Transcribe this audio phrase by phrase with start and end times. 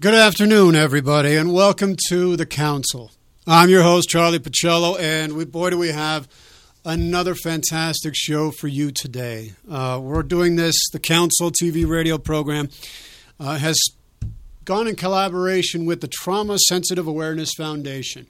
[0.00, 3.10] Good afternoon, everybody, and welcome to the Council.
[3.46, 6.26] I'm your host, Charlie Pacello, and we, boy, do we have
[6.86, 9.52] another fantastic show for you today.
[9.70, 12.70] Uh, we're doing this, the Council TV radio program
[13.38, 13.76] uh, has
[14.64, 18.26] gone in collaboration with the Trauma Sensitive Awareness Foundation.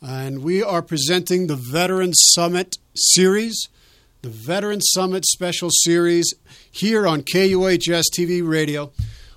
[0.00, 3.68] And we are presenting the Veteran Summit series,
[4.22, 6.32] the Veteran Summit special series
[6.70, 8.92] here on KUHS TV radio.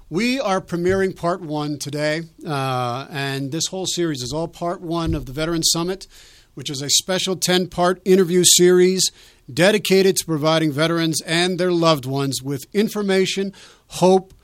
[0.10, 5.16] We are premiering part one today, uh, and this whole series is all part one
[5.16, 6.06] of the Veteran Summit,
[6.54, 9.12] which is a special 10 part interview series
[9.52, 13.52] dedicated to providing veterans and their loved ones with information,
[13.88, 14.36] hope,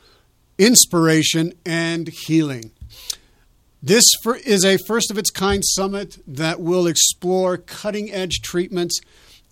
[0.57, 2.71] inspiration, and healing.
[3.83, 4.05] This
[4.43, 8.99] is a first of its kind summit that will explore cutting edge treatments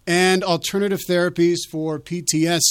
[0.07, 2.63] and alternative therapies for PTS,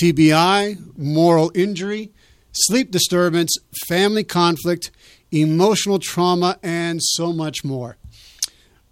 [0.00, 2.12] TBI, moral injury
[2.52, 3.56] sleep disturbance,
[3.86, 4.90] family conflict,
[5.30, 7.96] emotional trauma, and so much more.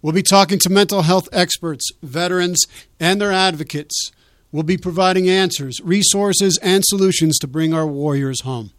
[0.01, 2.65] We'll be talking to mental health experts, veterans,
[2.99, 4.11] and their advocates.
[4.51, 8.71] We'll be providing answers, resources, and solutions to bring our warriors home.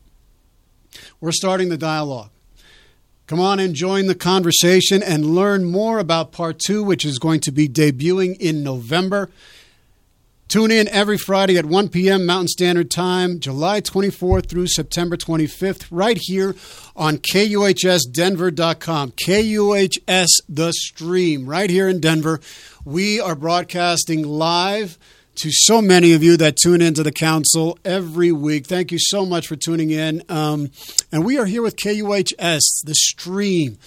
[1.20, 2.30] We're starting the dialogue.
[3.28, 7.40] Come on and join the conversation and learn more about part two, which is going
[7.40, 9.30] to be debuting in November.
[10.48, 12.26] Tune in every Friday at 1 p.m.
[12.26, 16.54] Mountain Standard Time, July 24th through September 25th, right here
[16.94, 19.12] on KUHSDenver.com.
[19.12, 22.40] KUHS The Stream, right here in Denver.
[22.84, 24.98] We are broadcasting live
[25.36, 28.66] to so many of you that tune into the council every week.
[28.66, 30.22] Thank you so much for tuning in.
[30.28, 30.70] Um,
[31.10, 33.78] and we are here with KUHS, The Stream.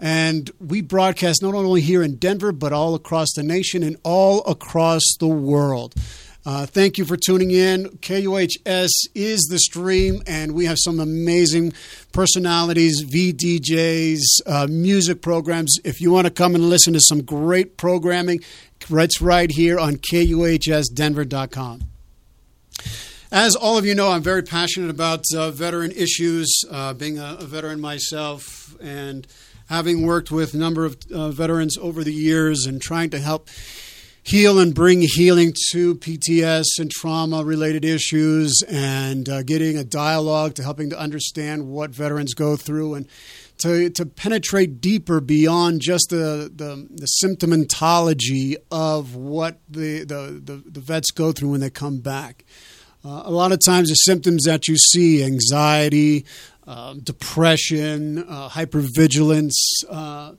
[0.00, 4.42] And we broadcast not only here in Denver, but all across the nation and all
[4.44, 5.94] across the world.
[6.46, 7.84] Uh, thank you for tuning in.
[8.00, 11.74] KUHS is the stream, and we have some amazing
[12.12, 15.76] personalities, VDJs, uh, music programs.
[15.84, 18.40] If you want to come and listen to some great programming,
[18.88, 21.82] it's right here on KUHSDenver.com.
[23.32, 27.36] As all of you know, I'm very passionate about uh, veteran issues, uh, being a,
[27.38, 29.26] a veteran myself, and
[29.70, 33.48] having worked with a number of uh, veterans over the years and trying to help
[34.22, 40.54] heal and bring healing to PTS and trauma related issues and uh, getting a dialogue
[40.54, 43.08] to helping to understand what veterans go through and
[43.58, 50.62] to, to penetrate deeper beyond just the, the, the symptomatology of what the, the, the,
[50.68, 52.44] the vets go through when they come back.
[53.04, 56.26] Uh, a lot of times, the symptoms that you see anxiety,
[56.70, 59.56] uh, depression, uh, hypervigilance,
[59.88, 60.34] uh,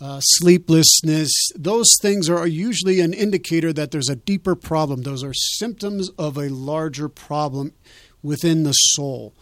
[0.00, 5.02] uh, sleeplessness those things are usually an indicator that there's a deeper problem.
[5.02, 7.74] Those are symptoms of a larger problem
[8.22, 9.34] within the soul.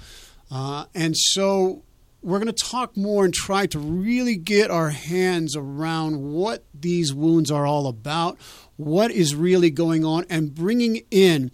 [0.51, 1.85] Uh, and so
[2.21, 7.15] we're going to talk more and try to really get our hands around what these
[7.15, 8.39] wounds are all about,
[8.77, 11.53] what is really going on, and bringing in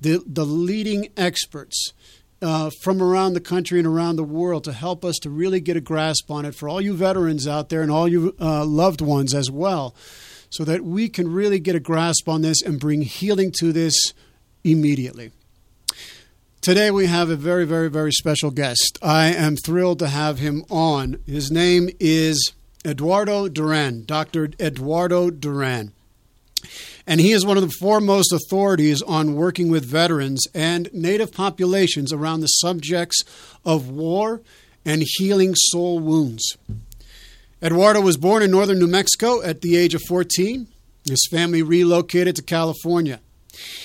[0.00, 1.92] the, the leading experts
[2.46, 5.76] uh, from around the country and around the world to help us to really get
[5.76, 9.00] a grasp on it for all you veterans out there and all you uh, loved
[9.00, 9.96] ones as well,
[10.48, 14.12] so that we can really get a grasp on this and bring healing to this
[14.62, 15.32] immediately.
[16.60, 18.96] Today we have a very, very, very special guest.
[19.02, 21.18] I am thrilled to have him on.
[21.26, 22.52] His name is
[22.84, 24.50] Eduardo Duran, Dr.
[24.60, 25.92] Eduardo Duran.
[27.06, 32.12] And he is one of the foremost authorities on working with veterans and Native populations
[32.12, 33.22] around the subjects
[33.64, 34.40] of war
[34.84, 36.56] and healing soul wounds.
[37.62, 40.66] Eduardo was born in northern New Mexico at the age of 14.
[41.08, 43.20] His family relocated to California.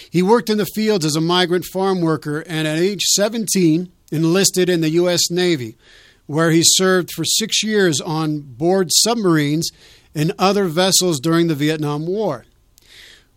[0.09, 4.69] He worked in the fields as a migrant farm worker and at age 17 enlisted
[4.69, 5.31] in the U.S.
[5.31, 5.77] Navy,
[6.25, 9.69] where he served for six years on board submarines
[10.13, 12.45] and other vessels during the Vietnam War.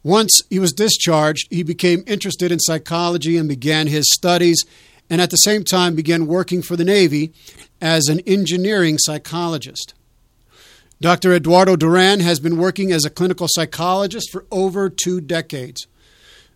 [0.05, 4.63] Once he was discharged, he became interested in psychology and began his studies,
[5.09, 7.33] and at the same time began working for the Navy
[7.81, 9.95] as an engineering psychologist.
[11.01, 11.33] Dr.
[11.33, 15.87] Eduardo Duran has been working as a clinical psychologist for over two decades.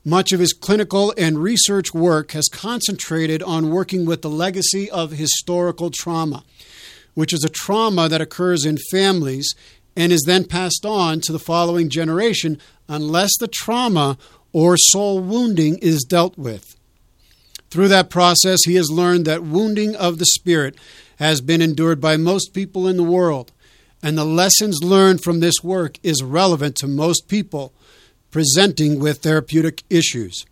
[0.05, 5.13] Much of his clinical and research work has concentrated on working with the legacy of
[5.13, 6.45] historical trauma,
[7.15, 9.55] which is a trauma that occurs in families
[9.99, 12.57] and is then passed on to the following generation
[12.89, 14.17] unless the trauma
[14.53, 16.77] or soul wounding is dealt with.
[17.69, 20.77] Through that process, he has learned that wounding of the spirit
[21.17, 23.51] has been endured by most people in the world,
[24.01, 27.75] and the lessons learned from this work is relevant to most people
[28.31, 30.45] presenting with therapeutic issues.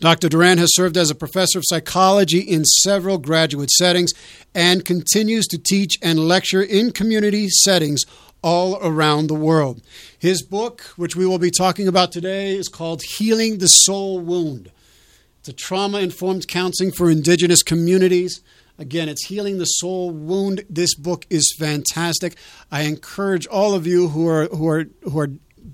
[0.00, 0.28] Dr.
[0.28, 4.12] Duran has served as a professor of psychology in several graduate settings
[4.54, 8.04] and continues to teach and lecture in community settings
[8.42, 9.82] all around the world.
[10.18, 14.70] His book, which we will be talking about today, is called Healing the Soul Wound.
[15.40, 18.40] It's a trauma informed counseling for indigenous communities.
[18.78, 20.64] Again, it's Healing the Soul Wound.
[20.68, 22.36] This book is fantastic.
[22.70, 25.30] I encourage all of you who are who are who are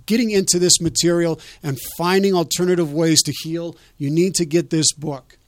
[0.06, 4.92] getting into this material and finding alternative ways to heal, you need to get this
[4.92, 5.38] book.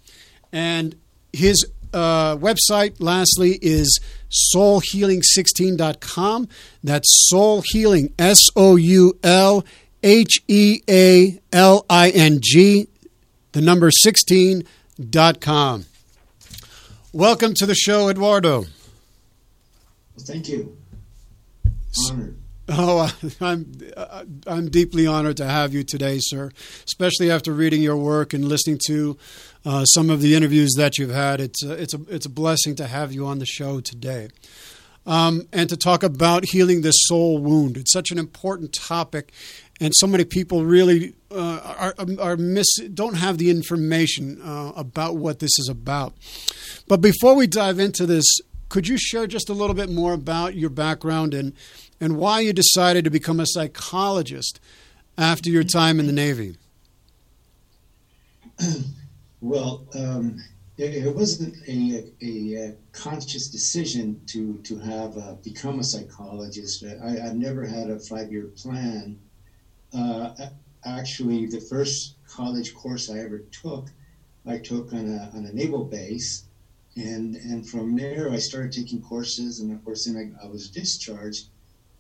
[0.52, 0.96] And
[1.32, 1.64] his
[1.94, 4.00] uh, website, lastly, is
[4.54, 6.48] soulhealing16.com.
[6.82, 9.64] That's soul healing, S O U L
[10.02, 12.88] H E A L I N G,
[13.52, 15.86] the number 16.com.
[17.12, 18.66] Welcome to the show, Eduardo.
[20.18, 20.76] Thank you.
[22.10, 22.38] Honored.
[22.68, 23.72] Oh, I'm
[24.46, 26.50] I'm deeply honored to have you today, sir.
[26.86, 29.18] Especially after reading your work and listening to
[29.64, 31.40] uh, some of the interviews that you've had.
[31.40, 34.28] It's a, it's a it's a blessing to have you on the show today,
[35.06, 37.76] um, and to talk about healing the soul wound.
[37.76, 39.32] It's such an important topic,
[39.80, 45.16] and so many people really uh, are are miss don't have the information uh, about
[45.16, 46.14] what this is about.
[46.86, 48.26] But before we dive into this,
[48.68, 51.54] could you share just a little bit more about your background and
[52.00, 54.60] and why you decided to become a psychologist
[55.16, 56.56] after your time in the Navy.
[59.44, 60.42] Well, um,
[60.78, 66.82] it, it, wasn't a, a, a, conscious decision to to have uh, become a psychologist.
[66.82, 69.18] I, have never had a five year plan.
[69.92, 70.30] Uh,
[70.86, 73.90] actually, the first college course I ever took,
[74.46, 76.44] I took on a, on a naval base,
[76.96, 80.70] and and from there I started taking courses, and of course then I, I was
[80.70, 81.48] discharged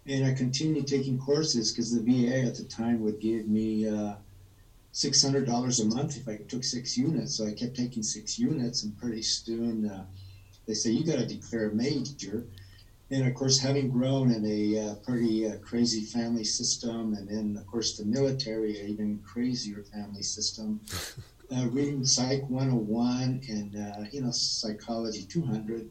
[0.06, 4.14] and I continued taking courses because the VA at the time would give me uh,
[4.94, 7.36] $600 a month if I took six units.
[7.36, 10.04] So I kept taking six units, and pretty soon uh,
[10.66, 12.46] they say, You got to declare a major.
[13.10, 17.56] And of course, having grown in a uh, pretty uh, crazy family system, and then,
[17.60, 20.80] of course, the military, an even crazier family system,
[21.54, 25.90] uh, reading Psych 101 and, uh, you know, Psychology 200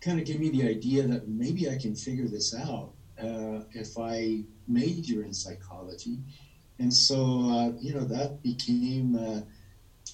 [0.00, 3.98] kind of gave me the idea that maybe I can figure this out uh, if
[3.98, 6.18] I major in psychology.
[6.78, 9.40] And so, uh, you know, that became, uh,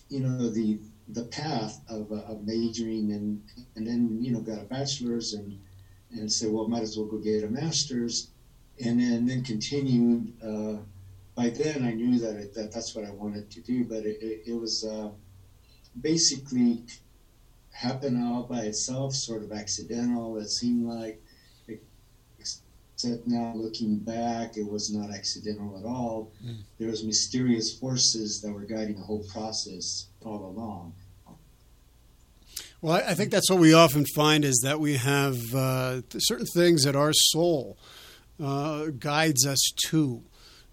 [0.08, 0.78] you know, the
[1.08, 3.42] the path of, uh, of majoring and
[3.76, 5.58] and then, you know, got a bachelor's and
[6.10, 8.28] and said, well, might as well go get a master's.
[8.84, 10.32] And then, then continued.
[10.42, 10.78] Uh,
[11.34, 14.18] by then, I knew that, it, that that's what I wanted to do, but it,
[14.22, 15.10] it, it was uh,
[16.00, 16.84] basically
[17.72, 20.36] happened all by itself, sort of accidental.
[20.38, 21.22] It seemed like
[23.04, 26.32] Except now looking back, it was not accidental at all.
[26.42, 26.56] Mm.
[26.78, 30.94] There was mysterious forces that were guiding the whole process all along.
[32.80, 36.84] Well, I think that's what we often find is that we have uh, certain things
[36.84, 37.76] that our soul
[38.42, 40.22] uh, guides us to.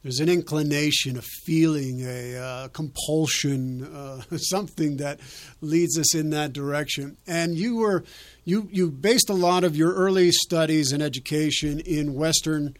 [0.04, 5.20] There's an inclination, a feeling, a uh, compulsion, uh, something that
[5.62, 7.18] leads us in that direction.
[7.28, 8.04] And you were
[8.44, 12.76] you you based a lot of your early studies and education in Western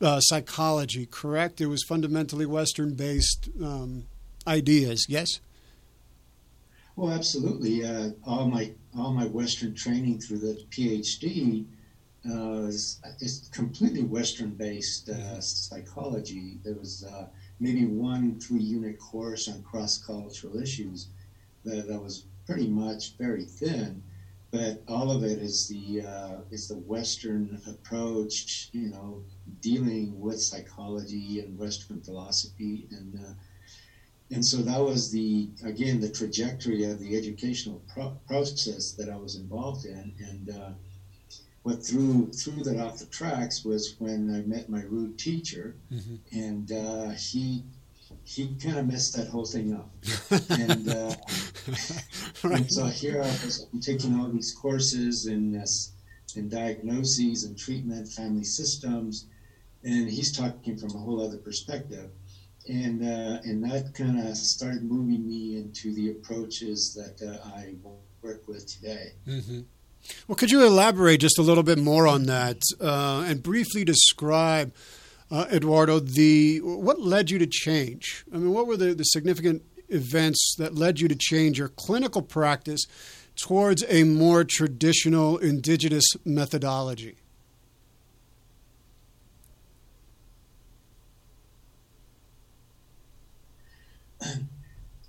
[0.00, 1.60] uh, psychology, correct?
[1.60, 4.04] It was fundamentally Western based um,
[4.46, 5.40] ideas, yes.
[6.96, 7.84] Well, absolutely.
[7.84, 11.66] Uh, all my all my Western training through the PhD
[12.28, 16.58] uh, is, is completely Western based uh, psychology.
[16.64, 17.26] There was uh,
[17.58, 21.06] maybe one three unit course on cross cultural issues
[21.64, 24.02] that, that was pretty much very thin
[24.50, 29.22] but all of it is the uh, is the Western approach, you know,
[29.62, 33.32] dealing with psychology and Western philosophy, and uh,
[34.30, 39.16] and so that was the again the trajectory of the educational pro- process that I
[39.16, 40.48] was involved in, and
[41.62, 46.16] what threw threw that off the tracks was when I met my root teacher, mm-hmm.
[46.32, 47.64] and uh, he
[48.24, 49.90] he kind of messed that whole thing up.
[50.50, 51.14] and, uh,
[52.44, 52.60] right.
[52.60, 55.92] and, so here I was taking all these courses in this,
[56.36, 59.26] in diagnoses and treatment, family systems,
[59.82, 62.10] and he's talking from a whole other perspective.
[62.68, 67.74] And uh, and that kind of started moving me into the approaches that uh, I
[68.22, 69.14] work with today.
[69.26, 69.60] Mm-hmm.
[70.26, 74.74] Well, could you elaborate just a little bit more on that uh, and briefly describe?
[75.30, 78.24] Uh, Eduardo, the what led you to change?
[78.34, 82.20] I mean, what were the, the significant events that led you to change your clinical
[82.20, 82.84] practice
[83.36, 87.16] towards a more traditional indigenous methodology?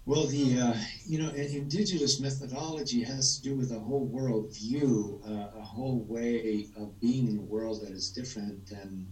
[0.06, 0.74] Well, the uh,
[1.06, 6.00] you know, indigenous methodology has to do with a whole world view, uh, a whole
[6.10, 9.08] way of being in the world that is different than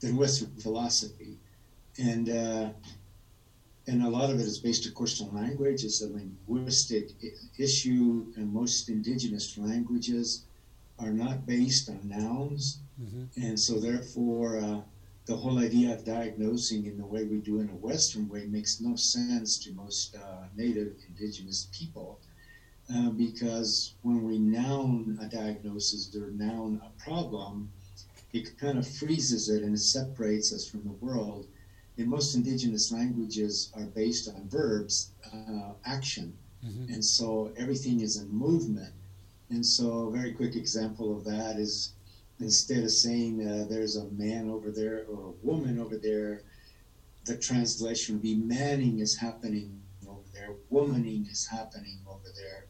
[0.00, 1.38] than Western philosophy,
[1.98, 2.68] and uh,
[3.86, 5.84] and a lot of it is based, of course, on language.
[5.84, 7.12] It's a linguistic
[7.58, 10.44] issue, and most indigenous languages
[10.98, 13.24] are not based on nouns, mm-hmm.
[13.42, 14.80] and so therefore uh,
[15.26, 18.80] the whole idea of diagnosing in the way we do in a Western way makes
[18.80, 22.18] no sense to most uh, native indigenous people.
[22.92, 27.70] Uh, because when we noun a diagnosis or noun a problem,
[28.32, 31.46] it kind of freezes it and it separates us from the world.
[31.98, 36.32] In most indigenous languages are based on verbs, uh, action,
[36.64, 36.92] mm-hmm.
[36.92, 38.92] and so everything is in movement.
[39.50, 41.92] And so, a very quick example of that is
[42.40, 46.42] instead of saying uh, there's a man over there or a woman over there,
[47.26, 52.66] the translation would be manning is happening over there, womaning is happening over there.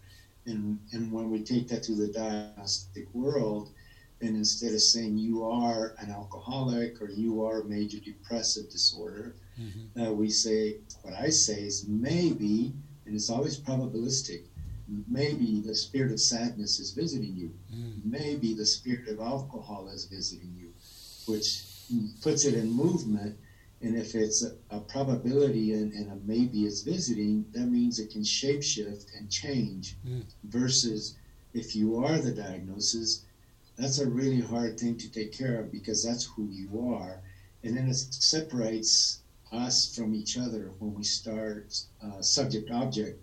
[0.46, 3.70] And, and when we take that to the diagnostic world,
[4.20, 9.36] then instead of saying you are an alcoholic or you are a major depressive disorder,
[9.58, 10.02] mm-hmm.
[10.02, 12.74] uh, we say, what I say is maybe,
[13.06, 14.44] and it's always probabilistic,
[15.08, 17.52] maybe the spirit of sadness is visiting you.
[17.74, 18.04] Mm.
[18.04, 20.72] Maybe the spirit of alcohol is visiting you,
[21.26, 21.62] which
[22.22, 23.36] puts it in movement.
[23.82, 28.10] And if it's a, a probability and, and, a maybe it's visiting, that means it
[28.10, 29.96] can shapeshift and change.
[30.06, 30.24] Mm.
[30.44, 31.14] Versus
[31.54, 33.24] if you are the diagnosis,
[33.76, 37.20] that's a really hard thing to take care of because that's who you are.
[37.62, 39.20] And then it separates
[39.52, 43.20] us from each other when we start uh, subject object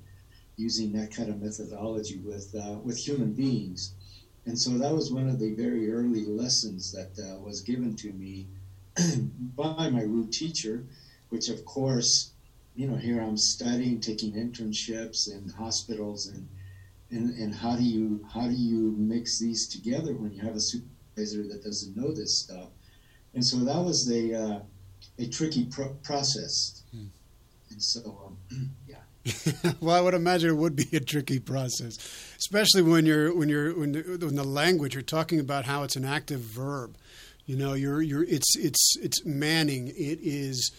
[0.57, 3.93] using that kind of methodology with uh, with human beings.
[4.45, 8.11] And so that was one of the very early lessons that uh, was given to
[8.13, 8.47] me
[9.55, 10.83] by my root teacher,
[11.29, 12.31] which of course,
[12.75, 16.47] you know, here I'm studying, taking internships in hospitals and
[17.09, 20.59] and, and how do you how do you mix these together when you have a
[20.59, 22.69] supervisor that doesn't know this stuff?
[23.33, 24.59] And so that was a uh,
[25.19, 26.81] a tricky pro- process.
[26.91, 27.05] Hmm.
[27.69, 28.69] And so, um.
[29.79, 31.97] well, I would imagine it would be a tricky process,
[32.37, 35.95] especially when you're when you're when the, when the language you're talking about how it's
[35.95, 36.97] an active verb.
[37.45, 39.87] You know, you're you're it's it's it's manning.
[39.89, 40.71] It is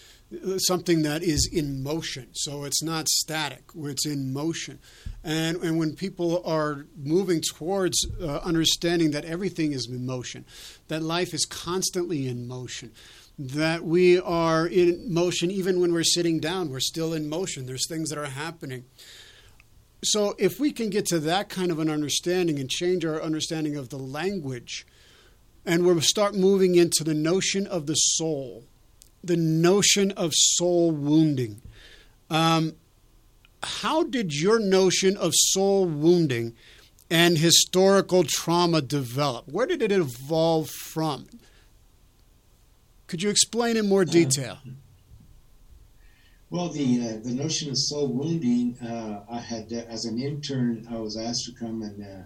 [0.58, 2.28] something that is in motion.
[2.32, 3.62] So it's not static.
[3.74, 4.78] It's in motion.
[5.24, 10.44] And and when people are moving towards uh, understanding that everything is in motion,
[10.88, 12.92] that life is constantly in motion
[13.38, 17.66] that we are in motion even when we're sitting down we're still in motion.
[17.66, 18.84] There's things that are happening.
[20.02, 23.76] So if we can get to that kind of an understanding and change our understanding
[23.76, 24.86] of the language
[25.64, 28.64] and we'll start moving into the notion of the soul
[29.22, 31.60] the notion of soul wounding
[32.30, 32.74] um,
[33.62, 36.54] how did your notion of soul wounding
[37.10, 39.48] and historical trauma develop?
[39.48, 41.26] Where did it evolve from
[43.08, 44.58] could you explain in more detail?
[44.64, 44.70] Uh,
[46.50, 50.86] well, the uh, the notion of soul wounding, uh, I had uh, as an intern,
[50.90, 52.22] I was asked to come and uh,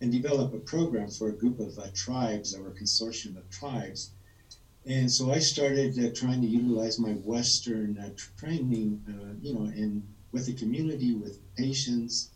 [0.00, 4.12] and develop a program for a group of uh, tribes or a consortium of tribes,
[4.86, 9.02] and so I started trying to utilize my Western training,
[9.42, 10.02] you know, in
[10.32, 12.30] with the community, with patients,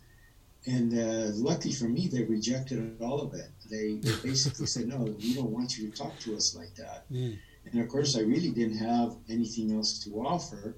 [0.66, 0.92] and
[1.36, 3.50] luckily for me, they rejected all of it.
[3.70, 7.10] They, they basically said, "No, we don't want you to talk to us like that."
[7.10, 7.38] Mm.
[7.66, 10.76] And of course, I really didn't have anything else to offer.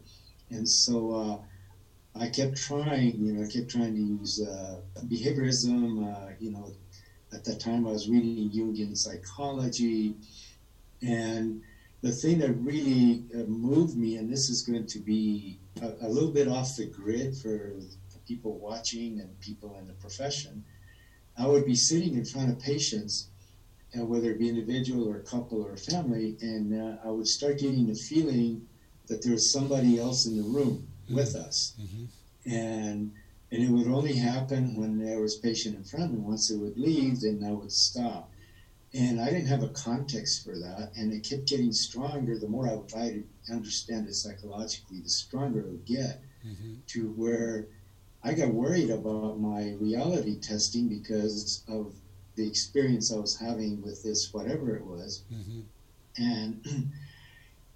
[0.50, 1.38] And so uh,
[2.18, 6.04] I kept trying, you know, I kept trying to use uh, behaviorism.
[6.04, 6.74] Uh, you know,
[7.32, 10.16] at that time I was reading Jungian psychology.
[11.00, 11.62] And
[12.02, 16.08] the thing that really uh, moved me, and this is going to be a, a
[16.08, 20.64] little bit off the grid for, for people watching and people in the profession,
[21.38, 23.28] I would be sitting in front of patients
[23.99, 27.28] uh, whether it be individual or a couple or a family, and uh, I would
[27.28, 28.66] start getting the feeling
[29.06, 31.14] that there was somebody else in the room mm-hmm.
[31.16, 32.04] with us, mm-hmm.
[32.50, 33.12] and
[33.50, 36.18] and it would only happen when there was patient in front of me.
[36.20, 38.30] Once it would leave, then I would stop,
[38.94, 42.38] and I didn't have a context for that, and it kept getting stronger.
[42.38, 46.76] The more I would try to understand it psychologically, the stronger it would get, mm-hmm.
[46.88, 47.66] to where
[48.25, 51.92] I got worried about my reality testing because of
[52.36, 55.22] the experience I was having with this, whatever it was.
[55.32, 55.60] Mm-hmm.
[56.16, 56.66] And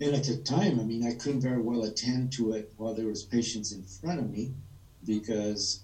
[0.00, 3.06] and at the time, I mean, I couldn't very well attend to it while there
[3.06, 4.52] was patients in front of me
[5.06, 5.80] because,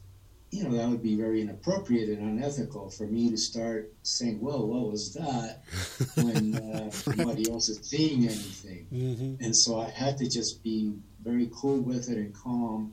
[0.50, 4.66] you know, that would be very inappropriate and unethical for me to start saying, well,
[4.66, 5.62] what was that
[6.16, 8.86] when uh, nobody else is seeing anything?
[8.92, 9.44] Mm-hmm.
[9.44, 12.92] And so I had to just be very cool with it and calm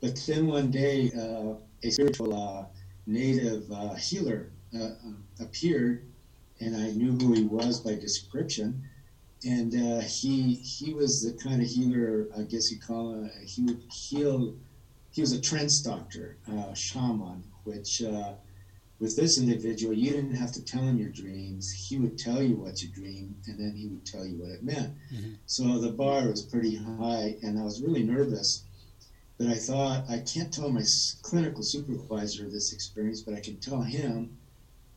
[0.00, 2.66] But then one day, uh, a spiritual uh,
[3.06, 4.94] native uh, healer uh,
[5.40, 6.04] appeared,
[6.60, 8.82] and I knew who he was by description.
[9.44, 13.30] And uh, he he was the kind of healer, I guess you call it.
[13.46, 14.54] He would heal.
[15.10, 16.38] He was a trance doctor,
[16.74, 18.02] shaman, which
[19.00, 21.70] with this individual, you didn't have to tell him your dreams.
[21.70, 24.62] He would tell you what you dreamed, and then he would tell you what it
[24.62, 24.94] meant.
[25.12, 25.32] Mm-hmm.
[25.46, 28.64] So the bar was pretty high, and I was really nervous.
[29.36, 30.84] But I thought, I can't tell my
[31.22, 34.38] clinical supervisor this experience, but I can tell him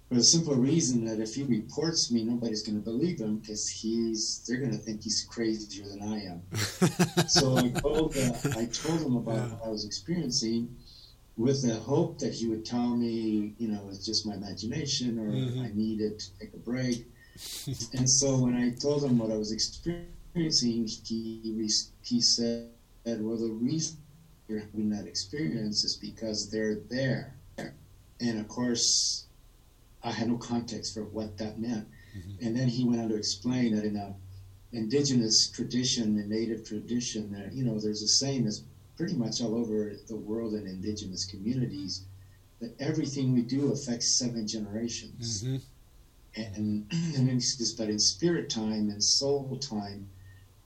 [0.08, 3.68] for the simple reason that if he reports me, nobody's going to believe him because
[3.68, 6.42] he's they're going to think he's crazier than I am.
[7.28, 9.48] so I told uh, I told him about yeah.
[9.56, 10.74] what I was experiencing,
[11.36, 15.30] with the hope that he would tell me, you know, it's just my imagination or
[15.30, 15.62] mm-hmm.
[15.62, 17.06] I needed to take a break.
[17.94, 21.70] and so when I told him what I was experiencing, he
[22.02, 22.70] he said,
[23.06, 23.98] "Well, the reason
[24.48, 27.36] you're having that experience is because they're there."
[28.20, 29.27] And of course,
[30.08, 31.88] I had no context for what that meant.
[32.18, 32.46] Mm-hmm.
[32.46, 34.16] And then he went on to explain that in a
[34.72, 38.64] indigenous tradition, a native tradition, that you know, there's a saying that's
[38.96, 42.06] pretty much all over the world in indigenous communities
[42.60, 45.44] that everything we do affects seven generations.
[45.44, 45.58] Mm-hmm.
[46.36, 50.10] And, and then says, but in spirit time and soul time,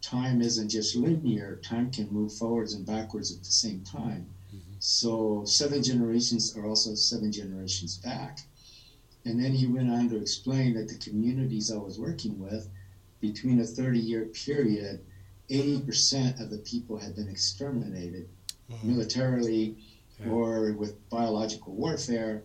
[0.02, 1.60] time isn't just linear.
[1.64, 4.28] Time can move forwards and backwards at the same time.
[4.50, 4.76] Mm-hmm.
[4.80, 8.40] So seven generations are also seven generations back.
[9.26, 12.68] And then he went on to explain that the communities I was working with,
[13.20, 15.02] between a 30 year period,
[15.50, 18.28] 80% of the people had been exterminated
[18.70, 18.92] mm-hmm.
[18.92, 19.78] militarily
[20.20, 20.32] yeah.
[20.32, 22.44] or with biological warfare,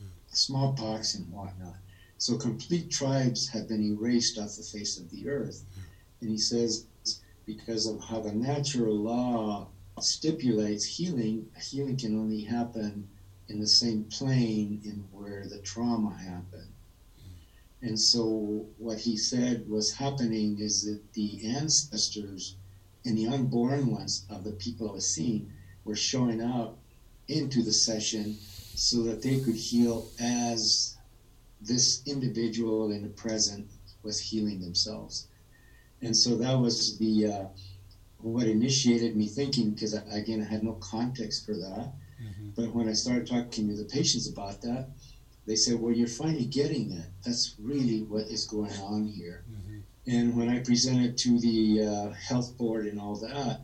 [0.00, 0.06] yeah.
[0.28, 1.76] smallpox, and whatnot.
[2.16, 5.64] So complete tribes have been erased off the face of the earth.
[5.76, 5.82] Yeah.
[6.22, 6.86] And he says,
[7.44, 9.68] because of how the natural law
[10.00, 13.08] stipulates healing, healing can only happen
[13.48, 16.72] in the same plane in where the trauma happened.
[17.82, 22.54] And so what he said was happening is that the ancestors
[23.04, 25.52] and the unborn ones of the people was seeing
[25.84, 26.78] were showing up
[27.28, 28.36] into the session
[28.74, 30.96] so that they could heal as
[31.60, 33.66] this individual in the present
[34.02, 35.26] was healing themselves.
[36.00, 37.46] And so that was the uh,
[38.18, 41.90] what initiated me thinking because again I had no context for that.
[42.22, 42.50] Mm-hmm.
[42.56, 44.88] But when I started talking to the patients about that,
[45.46, 47.06] they said, well, you're finally getting it.
[47.24, 49.44] That's really what is going on here.
[49.50, 49.78] Mm-hmm.
[50.06, 53.60] And when I presented to the uh, health board and all that,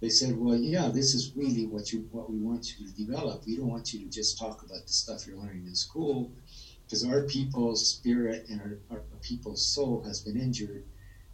[0.00, 3.46] they said, well, yeah, this is really what you what we want you to develop.
[3.46, 6.32] We don't want you to just talk about the stuff you're learning in school,
[6.84, 10.82] because our people's spirit and our, our people's soul has been injured,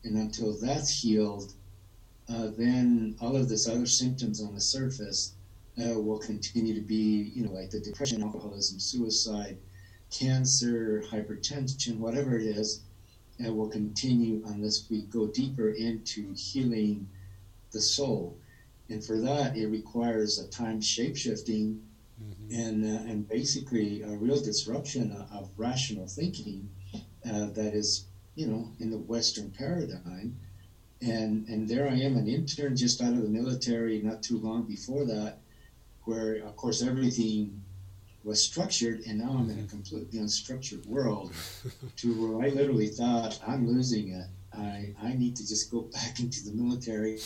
[0.04, 1.54] and until that's healed,
[2.28, 5.32] uh, then all of this other symptoms on the surface
[5.80, 9.58] uh, will continue to be, you know, like the depression, alcoholism, suicide,
[10.10, 12.82] cancer, hypertension, whatever it is,
[13.38, 17.08] and will continue unless we go deeper into healing
[17.70, 18.36] the soul.
[18.88, 21.80] And for that, it requires a time shape shifting
[22.22, 22.60] mm-hmm.
[22.60, 28.68] and, uh, and basically a real disruption of rational thinking uh, that is, you know,
[28.80, 30.36] in the Western paradigm.
[31.00, 34.62] And, and there I am, an intern just out of the military not too long
[34.62, 35.38] before that,
[36.08, 37.62] where, of course, everything
[38.24, 41.34] was structured, and now I'm in a completely unstructured world
[41.96, 44.26] to where I literally thought, I'm losing it.
[44.54, 47.18] I, I need to just go back into the military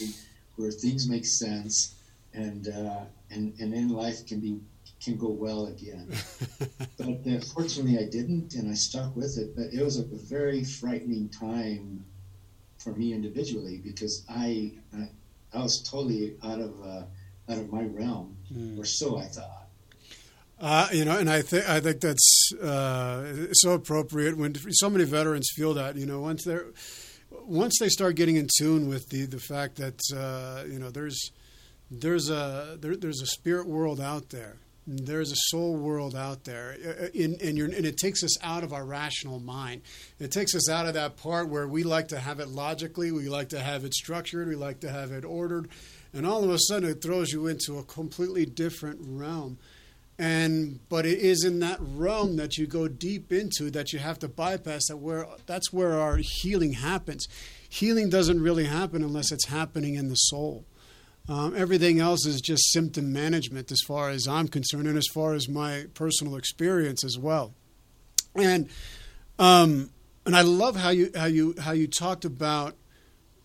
[0.56, 1.94] where things make sense
[2.34, 4.58] and, uh, and, and then life can be
[5.00, 6.08] can go well again.
[6.96, 9.56] but uh, fortunately, I didn't, and I stuck with it.
[9.56, 12.04] But it was a very frightening time
[12.78, 15.08] for me individually because I I,
[15.52, 17.02] I was totally out of uh,
[17.48, 18.78] out of my realm, mm.
[18.78, 19.62] or so I thought.
[20.60, 25.04] Uh, you know, and I think I think that's uh, so appropriate when so many
[25.04, 25.96] veterans feel that.
[25.96, 26.66] You know, once they're
[27.44, 31.32] once they start getting in tune with the the fact that uh, you know there's
[31.90, 34.56] there's a there, there's a spirit world out there.
[34.86, 38.72] There's a soul world out there, uh, in, and, and it takes us out of
[38.72, 39.82] our rational mind.
[40.18, 43.28] It takes us out of that part where we like to have it logically, we
[43.28, 45.68] like to have it structured, we like to have it ordered,
[46.14, 49.58] and all of a sudden it throws you into a completely different realm.
[50.18, 54.18] And but it is in that realm that you go deep into that you have
[54.20, 57.26] to bypass that where that's where our healing happens.
[57.68, 60.64] Healing doesn't really happen unless it's happening in the soul.
[61.28, 65.34] Um, everything else is just symptom management as far as i'm concerned and as far
[65.34, 67.54] as my personal experience as well.
[68.34, 68.68] And
[69.38, 69.90] um,
[70.26, 72.76] and i love how you how you how you talked about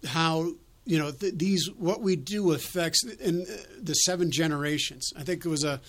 [0.06, 0.52] how
[0.88, 3.46] you know, th- these what we do affects in
[3.80, 5.12] the seven generations.
[5.18, 5.82] I think it was a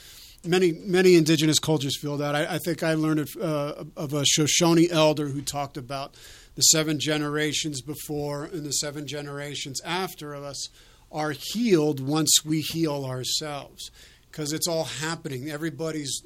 [0.45, 2.35] many many indigenous cultures feel that.
[2.35, 6.17] I, I think I learned it, uh, of a Shoshone elder who talked about
[6.57, 10.69] the seven generations before and the seven generations after us
[11.13, 13.91] are healed once we heal ourselves
[14.31, 15.49] because it's all happening.
[15.49, 16.23] Everybody's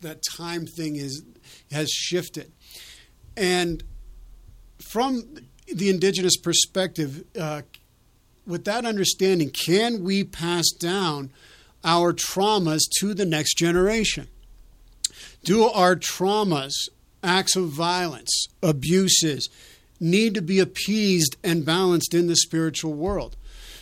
[0.00, 1.22] that time thing is
[1.70, 2.50] has shifted,
[3.36, 3.84] and
[4.90, 5.36] from
[5.72, 7.62] the indigenous perspective, uh,
[8.48, 11.30] with that understanding, can we pass down
[11.84, 14.26] our traumas to the next generation?
[15.44, 16.72] Do our traumas,
[17.22, 19.48] acts of violence, abuses,
[20.00, 23.36] need to be appeased and balanced in the spiritual world?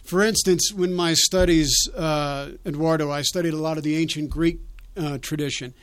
[0.05, 4.61] For instance, when my studies, uh, Eduardo, I studied a lot of the ancient Greek
[4.97, 5.75] uh, tradition,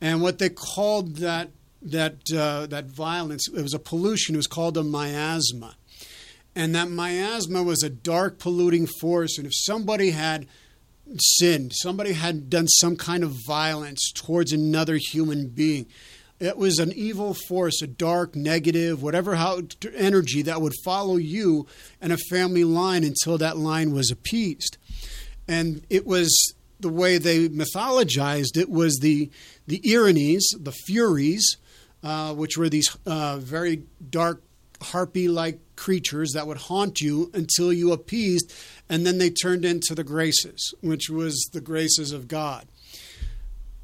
[0.00, 1.50] and what they called that
[1.82, 4.34] that uh, that violence it was a pollution.
[4.34, 5.76] It was called a miasma,
[6.56, 9.36] and that miasma was a dark, polluting force.
[9.36, 10.46] And if somebody had
[11.18, 15.86] sinned, somebody had done some kind of violence towards another human being,
[16.40, 19.62] it was an evil force, a dark, negative, whatever how,
[19.94, 21.66] energy that would follow you
[22.00, 24.78] and a family line until that line was appeased.
[25.46, 29.30] And it was the way they mythologized it was the
[29.66, 31.56] the Erinyes, the Furies,
[32.02, 34.42] uh, which were these uh, very dark
[34.82, 38.52] harpy-like creatures that would haunt you until you appeased,
[38.88, 42.66] and then they turned into the graces, which was the graces of God.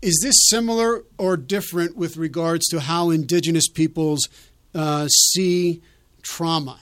[0.00, 4.28] Is this similar or different with regards to how indigenous peoples
[4.74, 5.80] uh, see
[6.22, 6.80] trauma?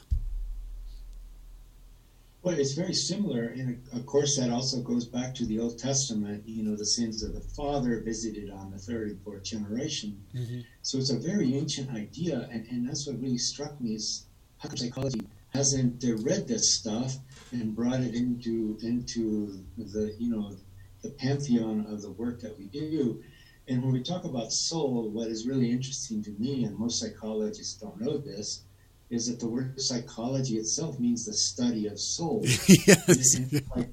[2.42, 6.42] Well, it's very similar, and of course, that also goes back to the Old Testament.
[6.46, 10.24] You know, the sins of the father visited on the third and fourth generation.
[10.34, 10.60] Mm-hmm.
[10.80, 14.24] So it's a very ancient idea, and, and that's what really struck me is
[14.60, 15.20] how come psychology
[15.52, 17.16] hasn't read this stuff
[17.52, 20.54] and brought it into into the you know
[21.02, 23.22] the pantheon of the work that we do.
[23.68, 27.74] And when we talk about soul, what is really interesting to me, and most psychologists
[27.80, 28.64] don't know this,
[29.10, 32.40] is that the word psychology itself means the study of soul.
[32.44, 33.36] yes.
[33.36, 33.90] And like,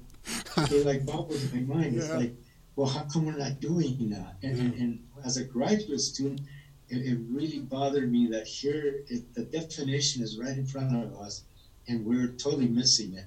[0.72, 1.96] it like bobbles in my mind.
[1.96, 2.02] Yeah.
[2.02, 2.36] It's like,
[2.76, 4.36] well, how come we're not doing that?
[4.44, 4.64] And, yeah.
[4.64, 6.42] and, and as a graduate student,
[6.90, 11.20] it, it really bothered me that here it, the definition is right in front of
[11.20, 11.44] us,
[11.88, 13.26] and we're totally missing it.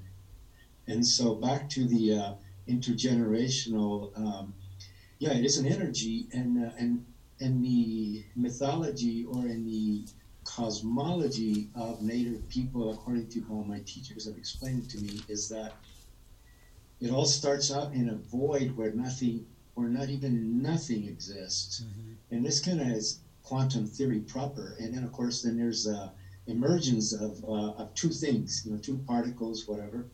[0.87, 2.33] And so back to the uh,
[2.69, 4.55] intergenerational, um,
[5.19, 7.05] yeah, it is an energy, and uh, and
[7.41, 10.05] and the mythology or in the
[10.45, 15.49] cosmology of Native people, according to how my teachers have explained it to me, is
[15.49, 15.75] that
[17.01, 19.47] it all starts out in a void where nothing,
[19.77, 22.13] or not even nothing exists, mm-hmm.
[22.31, 23.21] and this kind of is
[23.51, 24.77] quantum theory proper.
[24.79, 26.13] And then, of course, then there's a
[26.47, 30.07] emergence of, uh, of two things, you know, two particles, whatever.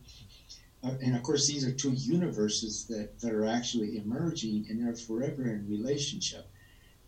[0.83, 4.95] Uh, and of course, these are two universes that, that are actually emerging and they're
[4.95, 6.47] forever in relationship.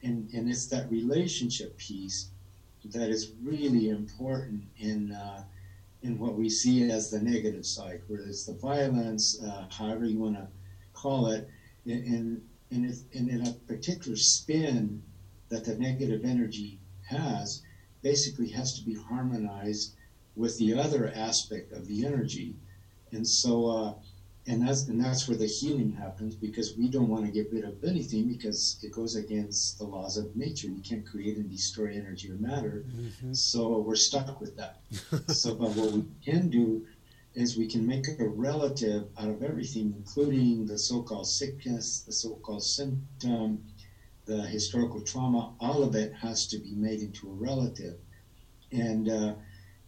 [0.04, 2.28] And, and it's that relationship piece
[2.86, 5.44] that is really important in, uh,
[6.04, 10.20] in what we see as the negative side, where it's the violence, uh, however you
[10.20, 10.48] want to
[10.94, 11.50] call it,
[11.86, 15.02] and, and, and in a particular spin
[15.50, 17.64] that the negative energy has
[18.02, 19.96] basically has to be harmonized
[20.36, 22.56] with the other aspect of the energy
[23.12, 23.94] and so, uh,
[24.48, 27.66] and that's and that's where the healing happens because we don't want to get rid
[27.66, 30.68] of anything because it goes against the laws of nature.
[30.68, 32.86] You can't create and destroy energy or matter.
[32.90, 33.34] Mm-hmm.
[33.34, 34.80] So we're stuck with that.
[35.34, 36.86] so, but what we can do
[37.36, 42.64] is we can make a relative out of everything, including the so-called sickness, the so-called
[42.64, 43.64] symptom,
[44.30, 45.42] the historical trauma.
[45.60, 47.96] All of it has to be made into a relative,
[48.72, 49.10] and.
[49.10, 49.34] Uh,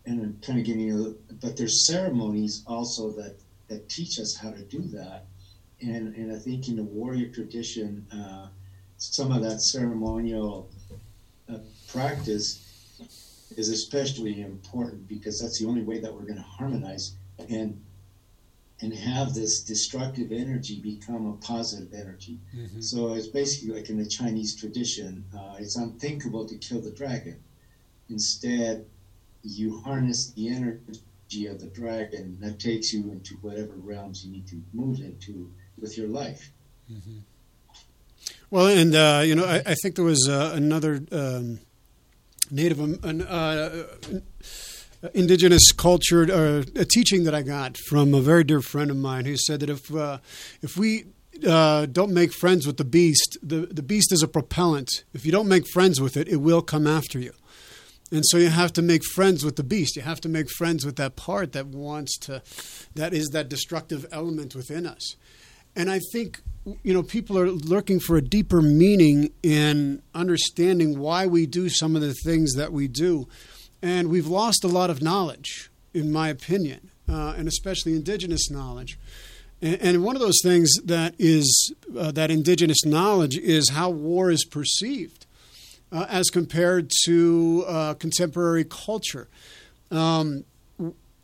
[0.06, 3.36] and I'm kind of giving you, but there's ceremonies also that
[3.68, 5.22] that teach us how to do that,
[5.80, 8.48] and and I think in the warrior tradition, uh,
[8.98, 10.68] some of that ceremonial
[11.50, 12.48] uh, practice
[13.58, 17.12] is especially important because that's the only way that we're going to harmonize
[17.50, 17.78] and
[18.82, 22.40] and have this destructive energy become a positive energy.
[22.56, 22.82] Mm-hmm.
[22.82, 27.42] So it's basically like in the Chinese tradition, uh, it's unthinkable to kill the dragon.
[28.10, 28.86] Instead,
[29.44, 34.48] you harness the energy of the dragon that takes you into whatever realms you need
[34.48, 36.52] to move into with your life.
[36.92, 37.20] Mm-hmm.
[38.50, 41.60] Well, and uh, you know, I, I, think there was uh, another um,
[42.52, 43.70] native, um, uh,
[45.14, 49.26] indigenous culture, uh, a teaching that I got from a very dear friend of mine
[49.26, 50.20] who said that if uh,
[50.62, 51.06] if we
[51.48, 55.04] uh, don't make friends with the beast, the the beast is a propellant.
[55.14, 57.34] If you don't make friends with it, it will come after you.
[58.12, 59.96] And so you have to make friends with the beast.
[59.96, 62.42] You have to make friends with that part that wants to,
[62.94, 65.16] that is that destructive element within us.
[65.78, 66.42] And I think,
[66.84, 71.96] you know, people are looking for a deeper meaning in understanding why we do some
[71.96, 73.30] of the things that we do.
[73.82, 79.00] And we've lost a lot of knowledge, in my opinion, uh, and especially indigenous knowledge.
[79.62, 84.32] And, and, one of those things that is uh, that indigenous knowledge is how war
[84.32, 85.26] is perceived
[85.92, 89.28] uh, as compared to uh, contemporary culture.
[89.92, 90.46] Um,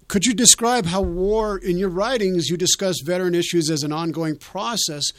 [0.07, 4.37] could you describe how war, in your writings, you discuss veteran issues as an ongoing
[4.37, 5.11] process,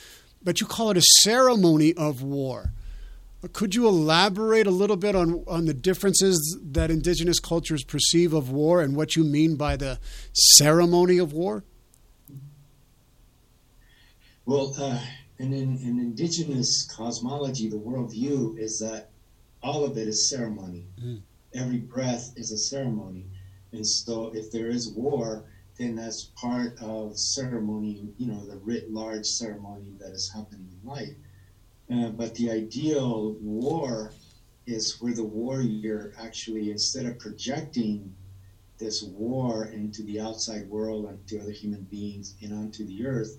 [0.43, 2.73] but you call it a ceremony of war?
[3.53, 8.51] Could you elaborate a little bit on, on the differences that indigenous cultures perceive of
[8.51, 10.01] war and what you mean by the
[10.33, 11.63] ceremony of war?
[14.45, 15.01] Well, uh,
[15.39, 19.11] in, in, in indigenous cosmology, the worldview is that
[19.63, 20.87] all of it is ceremony.
[21.01, 21.21] Mm.
[21.55, 23.27] Every breath is a ceremony.
[23.73, 25.45] And so if there is war,
[25.79, 30.89] then that's part of ceremony, you know, the writ large ceremony that is happening in
[30.89, 31.15] life.
[31.93, 34.13] Uh, but the ideal war
[34.67, 38.15] is where the warrior actually, instead of projecting
[38.79, 43.39] this war into the outside world and to other human beings and onto the earth,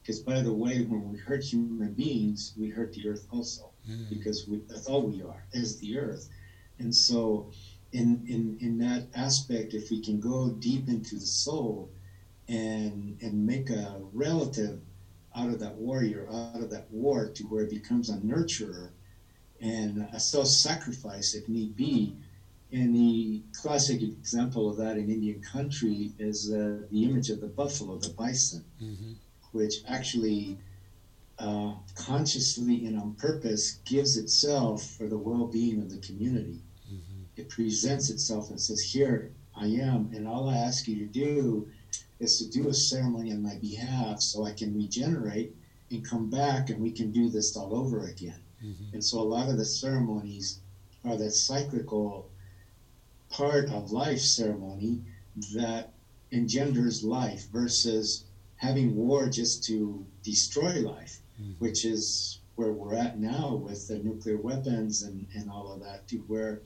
[0.00, 4.08] because by the way, when we hurt human beings, we hurt the earth also mm.
[4.08, 6.28] because we, that's all we are is the earth.
[6.78, 7.50] And so,
[7.92, 11.90] in, in, in that aspect, if we can go deep into the soul
[12.48, 14.80] and, and make a relative
[15.34, 18.90] out of that warrior, out of that war to where it becomes a nurturer
[19.60, 22.16] and a self sacrifice if need be.
[22.72, 27.46] And the classic example of that in Indian country is uh, the image of the
[27.46, 29.12] buffalo, the bison, mm-hmm.
[29.52, 30.58] which actually
[31.38, 36.62] uh, consciously and on purpose gives itself for the well-being of the community.
[36.90, 37.22] Mm-hmm.
[37.36, 41.68] It presents itself and says, "Here I am, and all I ask you to do
[42.22, 45.54] is to do a ceremony on my behalf, so I can regenerate
[45.90, 48.94] and come back, and we can do this all over again." Mm-hmm.
[48.94, 50.60] And so, a lot of the ceremonies
[51.04, 52.30] are that cyclical
[53.28, 55.02] part of life ceremony
[55.54, 55.92] that
[56.30, 58.24] engenders life versus
[58.56, 61.52] having war just to destroy life mm-hmm.
[61.58, 66.06] which is where we're at now with the nuclear weapons and, and all of that,
[66.08, 66.60] to where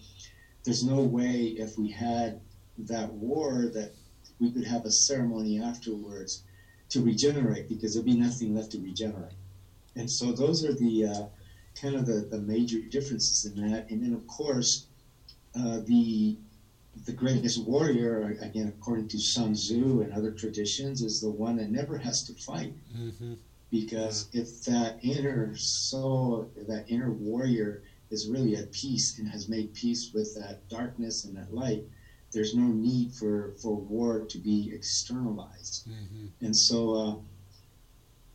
[0.64, 2.40] there's no way if we had
[2.79, 3.92] that war that
[4.38, 6.42] we could have a ceremony afterwards
[6.90, 9.35] to regenerate because there'd be nothing left to regenerate.
[9.96, 11.25] And so those are the uh,
[11.81, 13.90] kind of the, the major differences in that.
[13.90, 14.87] And then, of course,
[15.55, 16.38] uh, the
[17.05, 21.70] the greatest warrior, again, according to Sun Tzu and other traditions, is the one that
[21.70, 22.72] never has to fight.
[22.96, 23.35] Mm-hmm
[23.70, 29.75] because if that inner soul, that inner warrior is really at peace and has made
[29.75, 31.85] peace with that darkness and that light,
[32.37, 35.88] there's no need for, for war to be externalized.
[35.88, 36.44] Mm-hmm.
[36.44, 37.14] And so, uh,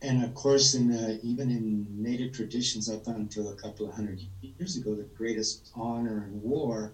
[0.04, 4.20] and of course, in uh, even in native traditions up until a couple of hundred
[4.40, 6.92] years ago, the greatest honor in war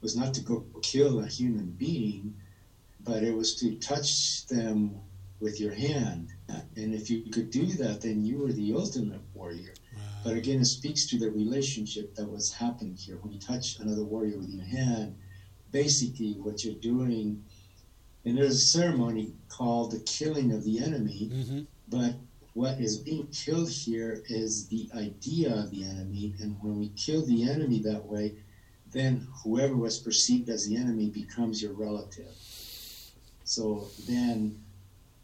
[0.00, 2.34] was not to go kill a human being,
[3.04, 4.98] but it was to touch them
[5.38, 6.32] with your hand.
[6.74, 9.74] And if you could do that, then you were the ultimate warrior.
[9.96, 10.02] Wow.
[10.24, 13.16] But again, it speaks to the relationship that was happening here.
[13.22, 15.16] When you touch another warrior with your hand,
[15.70, 17.44] basically what you're doing,
[18.24, 21.60] and there's a ceremony called the killing of the enemy, mm-hmm.
[21.88, 22.14] but
[22.54, 26.34] what is being killed here is the idea of the enemy.
[26.40, 28.34] And when we kill the enemy that way,
[28.90, 32.34] then whoever was perceived as the enemy becomes your relative.
[33.44, 34.60] So then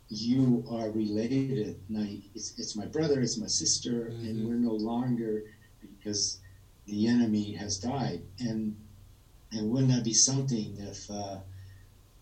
[0.08, 1.80] you are related.
[1.88, 4.26] Now, it's, it's my brother, it's my sister, mm-hmm.
[4.26, 5.42] and we're no longer
[5.80, 6.38] because
[6.86, 8.22] the enemy has died.
[8.38, 8.76] And
[9.54, 11.38] and wouldn't that be something if uh,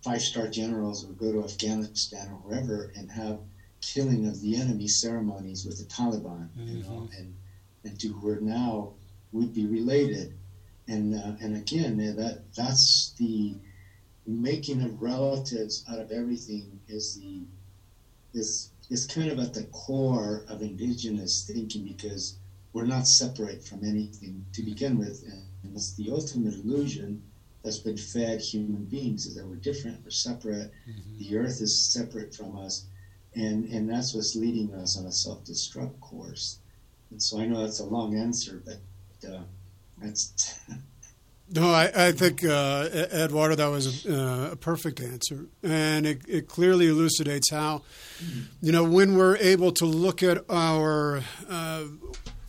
[0.03, 3.41] five star generals would go to Afghanistan or wherever and have
[3.81, 6.77] killing of the enemy ceremonies with the Taliban, mm-hmm.
[6.77, 7.35] you know, and
[7.85, 8.93] and to where now
[9.33, 10.35] we'd be related.
[10.89, 13.55] And uh, and again, that that's the
[14.27, 17.43] making of relatives out of everything is the
[18.39, 22.37] is is kind of at the core of indigenous thinking because
[22.73, 27.23] we're not separate from anything to begin with, and it's the ultimate illusion
[27.63, 31.19] that's been fed human beings is that we're different, we're separate, mm-hmm.
[31.19, 32.87] the earth is separate from us,
[33.35, 36.59] and and that's what's leading us on a self-destruct course.
[37.11, 39.43] And so I know that's a long answer, but uh,
[39.99, 40.61] that's
[41.55, 46.23] No, I, I think uh, Eduardo, that was a, uh, a, perfect answer, and it,
[46.27, 47.83] it clearly elucidates how,
[48.63, 51.85] you know, when we're able to look at our uh,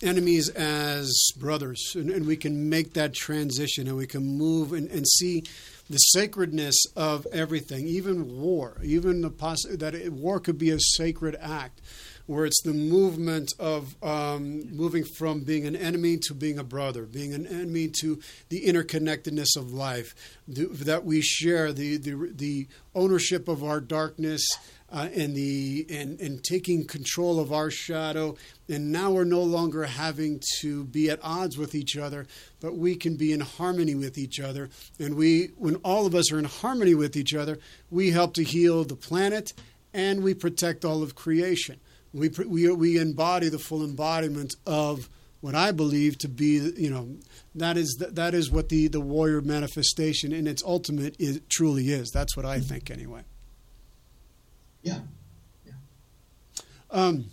[0.03, 4.89] enemies as brothers, and, and, we can make that transition, and we can move and,
[4.89, 5.43] and see
[5.89, 10.79] the sacredness of everything, even war, even the poss- that it, war could be a
[10.79, 11.81] sacred act
[12.25, 17.03] where it's the movement of um, moving from being an enemy to being a brother,
[17.03, 20.15] being an enemy to the interconnectedness of life,
[20.47, 24.47] the, that we share the, the, the ownership of our darkness
[24.93, 28.37] uh, and the and, and taking control of our shadow.
[28.69, 32.25] And now we're no longer having to be at odds with each other,
[32.61, 34.69] but we can be in harmony with each other.
[34.99, 37.59] And we, when all of us are in harmony with each other,
[37.91, 39.51] we help to heal the planet
[39.93, 41.79] and we protect all of creation
[42.13, 45.09] we, we, we embody the full embodiment of
[45.41, 47.17] what I believe to be, you know,
[47.55, 52.11] that is that is what the, the warrior manifestation in its ultimate is, truly is.
[52.11, 53.23] That's what I think, anyway.
[54.83, 54.99] Yeah.
[56.91, 57.25] Um,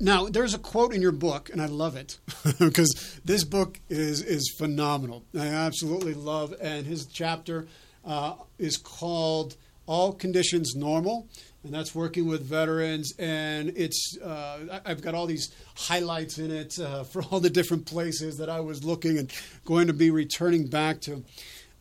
[0.00, 2.18] now, there's a quote in your book, and I love it
[2.58, 5.24] because this book is is phenomenal.
[5.38, 7.68] I absolutely love, and his chapter
[8.04, 9.56] uh, is called
[9.86, 11.28] "All Conditions Normal."
[11.64, 13.12] and that's working with veterans.
[13.18, 17.86] And it's uh, I've got all these highlights in it uh, for all the different
[17.86, 19.32] places that I was looking and
[19.64, 21.24] going to be returning back to.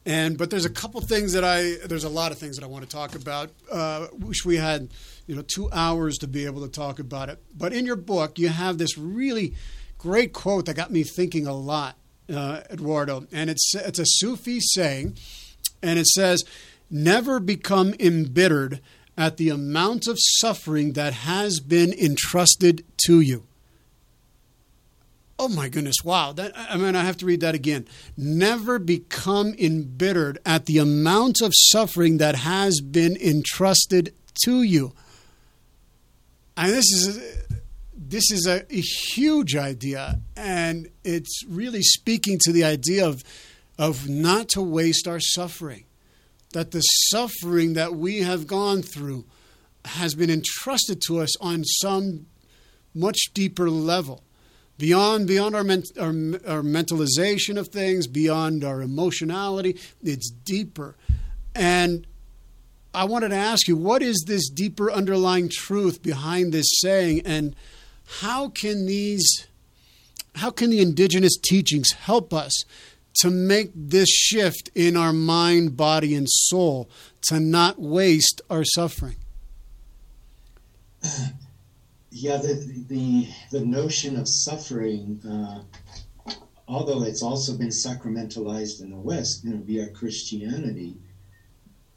[0.06, 2.68] And but there's a couple things that I there's a lot of things that I
[2.68, 3.52] want to talk about.
[3.72, 4.90] Uh, wish we had
[5.28, 7.40] you know two hours to be able to talk about it.
[7.56, 9.56] But in your book, you have this really
[9.98, 11.98] great quote that got me thinking a lot,
[12.34, 13.28] uh, Eduardo.
[13.32, 15.18] And it's it's a Sufi saying,
[15.84, 16.44] and it says,
[16.90, 18.82] "Never become embittered."
[19.18, 23.46] at the amount of suffering that has been entrusted to you.
[25.44, 26.34] Oh my goodness, wow.
[26.34, 27.88] That, I mean, I have to read that again.
[28.16, 34.14] Never become embittered at the amount of suffering that has been entrusted
[34.46, 34.94] to you.
[36.56, 37.38] And this is
[37.96, 43.24] this is a, a huge idea, and it's really speaking to the idea of
[43.80, 45.86] of not to waste our suffering
[46.54, 49.26] that the suffering that we have gone through
[49.86, 52.28] has been entrusted to us on some
[52.94, 54.24] much deeper level
[54.82, 56.10] beyond beyond our, our,
[56.58, 60.96] our mentalization of things beyond our emotionality it's deeper
[61.54, 62.08] and
[62.92, 67.56] i wanted to ask you what is this deeper underlying truth behind this saying and
[68.22, 69.48] how can these
[70.36, 72.64] how can the indigenous teachings help us
[73.20, 76.90] to make this shift in our mind, body, and soul
[77.24, 79.18] to not waste our suffering?
[82.12, 82.54] Yeah, the
[82.88, 85.62] the, the notion of suffering, uh,
[86.68, 90.98] although it's also been sacramentalized in the West, you know, via Christianity,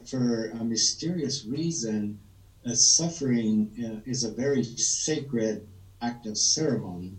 [0.05, 2.17] for a mysterious reason,
[2.67, 5.63] uh, suffering uh, is a very sacred
[6.01, 7.15] act of ceremony.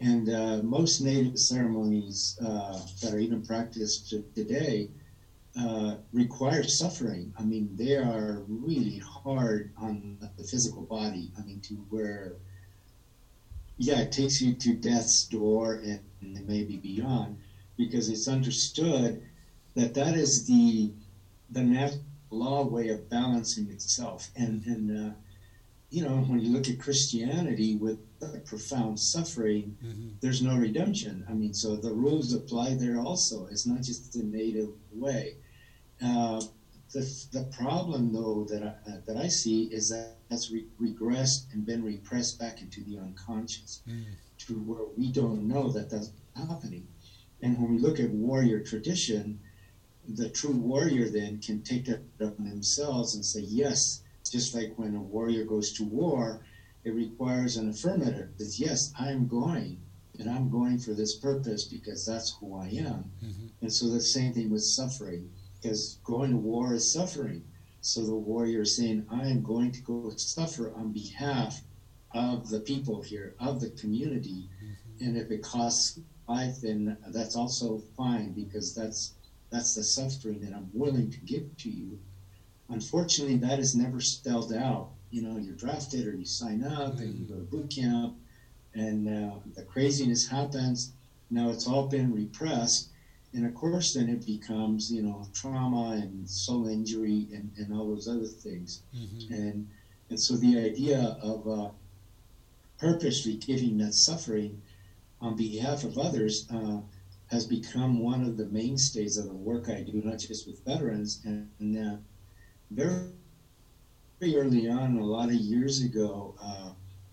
[0.00, 4.88] And uh, most native ceremonies uh, that are even practiced today
[5.58, 7.32] uh, require suffering.
[7.38, 11.30] I mean, they are really hard on the physical body.
[11.38, 12.34] I mean, to where,
[13.76, 17.38] yeah, it takes you to death's door and, and maybe beyond,
[17.76, 19.22] because it's understood
[19.74, 20.92] that that is the
[21.50, 24.30] the natural law way of balancing itself.
[24.36, 25.12] And and uh,
[25.90, 27.98] you know, when you look at Christianity with
[28.44, 30.08] profound suffering, mm-hmm.
[30.20, 31.24] there's no redemption.
[31.28, 33.46] I mean, so the rules apply there also.
[33.50, 35.36] It's not just the native way.
[36.04, 36.40] Uh,
[36.92, 41.52] the, the problem, though, that I, uh, that I see is that that's re- regressed
[41.52, 44.04] and been repressed back into the unconscious mm.
[44.46, 46.86] to where we don't know that that's happening.
[47.42, 49.40] And when we look at warrior tradition,
[50.08, 54.94] the true warrior then can take that upon themselves and say, yes, just like when
[54.94, 56.44] a warrior goes to war,
[56.84, 59.80] it requires an affirmative that yes, I'm going
[60.18, 63.10] and I'm going for this purpose because that's who I am.
[63.24, 63.46] Mm-hmm.
[63.62, 65.30] And so the same thing with suffering,
[65.64, 67.42] because going to war is suffering.
[67.80, 71.62] So the warrior is saying, I am going to go suffer on behalf
[72.12, 74.48] of the people here, of the community.
[74.62, 75.04] Mm-hmm.
[75.04, 75.98] And if it costs
[76.28, 79.14] life, then that's also fine because that's
[79.50, 81.98] that's the suffering that I'm willing to give to you.
[82.68, 87.14] Unfortunately, that is never spelled out you know you're drafted or you sign up and
[87.14, 88.16] you go to boot camp
[88.74, 90.92] and uh, the craziness happens
[91.30, 92.88] now it's all been repressed
[93.34, 97.88] and of course then it becomes you know trauma and soul injury and, and all
[97.88, 99.32] those other things mm-hmm.
[99.32, 99.68] and
[100.10, 101.70] and so the idea of uh,
[102.78, 104.60] purposely giving that suffering
[105.20, 106.80] on behalf of others uh,
[107.30, 111.22] has become one of the mainstays of the work I do, not just with veterans.
[111.24, 111.96] And, and uh,
[112.70, 113.10] very
[114.36, 116.70] early on, a lot of years ago, uh,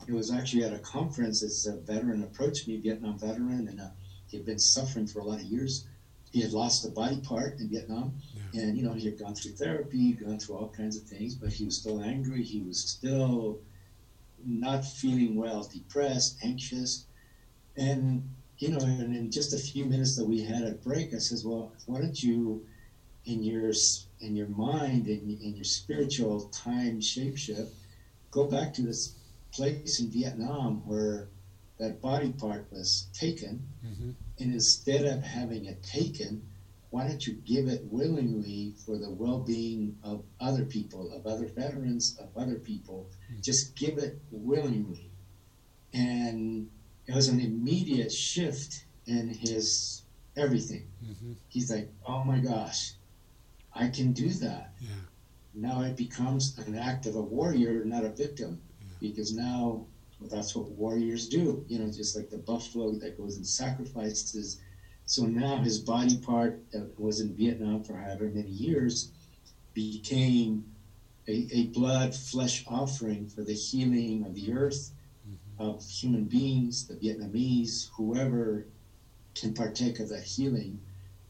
[0.07, 1.41] it was actually at a conference.
[1.41, 3.87] This a veteran approached me, Vietnam veteran, and uh,
[4.27, 5.87] he had been suffering for a lot of years.
[6.31, 8.61] He had lost a body part in Vietnam, yeah.
[8.61, 11.51] and you know he had gone through therapy, gone through all kinds of things, but
[11.51, 12.41] he was still angry.
[12.41, 13.59] He was still
[14.43, 17.03] not feeling well, depressed, anxious,
[17.77, 18.23] and
[18.57, 21.43] you know, and in just a few minutes that we had at break, I says,
[21.43, 22.61] "Well, why don't you,
[23.25, 23.71] in your
[24.19, 27.69] in your mind in, in your spiritual time shapeshift,
[28.29, 29.09] go back to this
[29.51, 31.27] place in Vietnam where
[31.81, 34.11] that body part was taken, mm-hmm.
[34.39, 36.43] and instead of having it taken,
[36.91, 42.17] why don't you give it willingly for the well-being of other people, of other veterans,
[42.19, 43.09] of other people?
[43.09, 43.41] Mm-hmm.
[43.41, 45.09] Just give it willingly,
[45.91, 46.69] and
[47.07, 50.03] it was an immediate shift in his
[50.37, 50.85] everything.
[51.03, 51.33] Mm-hmm.
[51.49, 52.93] He's like, "Oh my gosh,
[53.73, 54.89] I can do that." Yeah.
[55.55, 58.61] Now it becomes an act of a warrior, not a victim
[59.01, 59.87] because now
[60.21, 61.65] well, that's what warriors do.
[61.67, 64.61] You know, just like the buffalo that goes and sacrifices.
[65.05, 69.11] So now his body part that was in Vietnam for however many years
[69.73, 70.63] became
[71.27, 74.91] a, a blood flesh offering for the healing of the earth,
[75.27, 75.63] mm-hmm.
[75.63, 78.67] of human beings, the Vietnamese, whoever
[79.33, 80.79] can partake of that healing.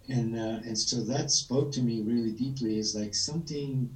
[0.10, 3.90] And, uh, and so that spoke to me really deeply is like something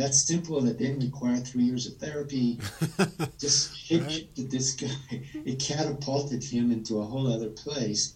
[0.00, 2.58] that's simple that didn't require three years of therapy.
[3.38, 4.28] Just hit right.
[4.36, 5.22] this guy.
[5.44, 8.14] It catapulted him into a whole other place.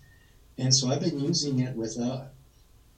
[0.57, 2.22] And so I've been using it with uh,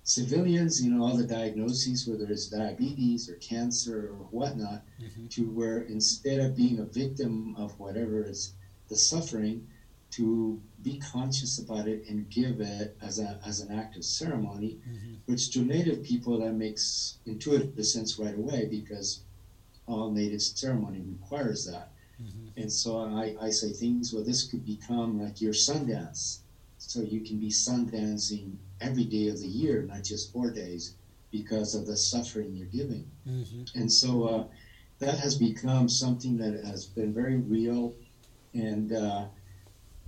[0.05, 5.26] civilians, you know, all the diagnoses, whether it's diabetes or cancer or whatnot, mm-hmm.
[5.28, 8.53] to where instead of being a victim of whatever is
[8.89, 9.66] the suffering,
[10.13, 14.79] to be conscious about it and give it as, a, as an act of ceremony,
[14.89, 15.15] mm-hmm.
[15.27, 19.21] which to Native people that makes intuitive sense right away because
[19.87, 21.91] all Native ceremony requires that.
[22.23, 22.61] Mm-hmm.
[22.61, 26.39] And so I, I say things, well, this could become like your Sundance.
[26.79, 30.95] So you can be Sundancing every day of the year, not just four days,
[31.31, 33.11] because of the suffering you're giving.
[33.29, 33.79] Mm-hmm.
[33.79, 34.45] And so uh,
[34.99, 37.95] that has become something that has been very real.
[38.55, 39.25] And uh,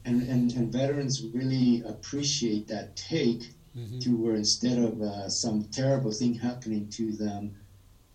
[0.09, 3.43] and, and, and veterans really appreciate that take
[3.77, 3.99] mm-hmm.
[3.99, 7.55] to where instead of uh, some terrible thing happening to them,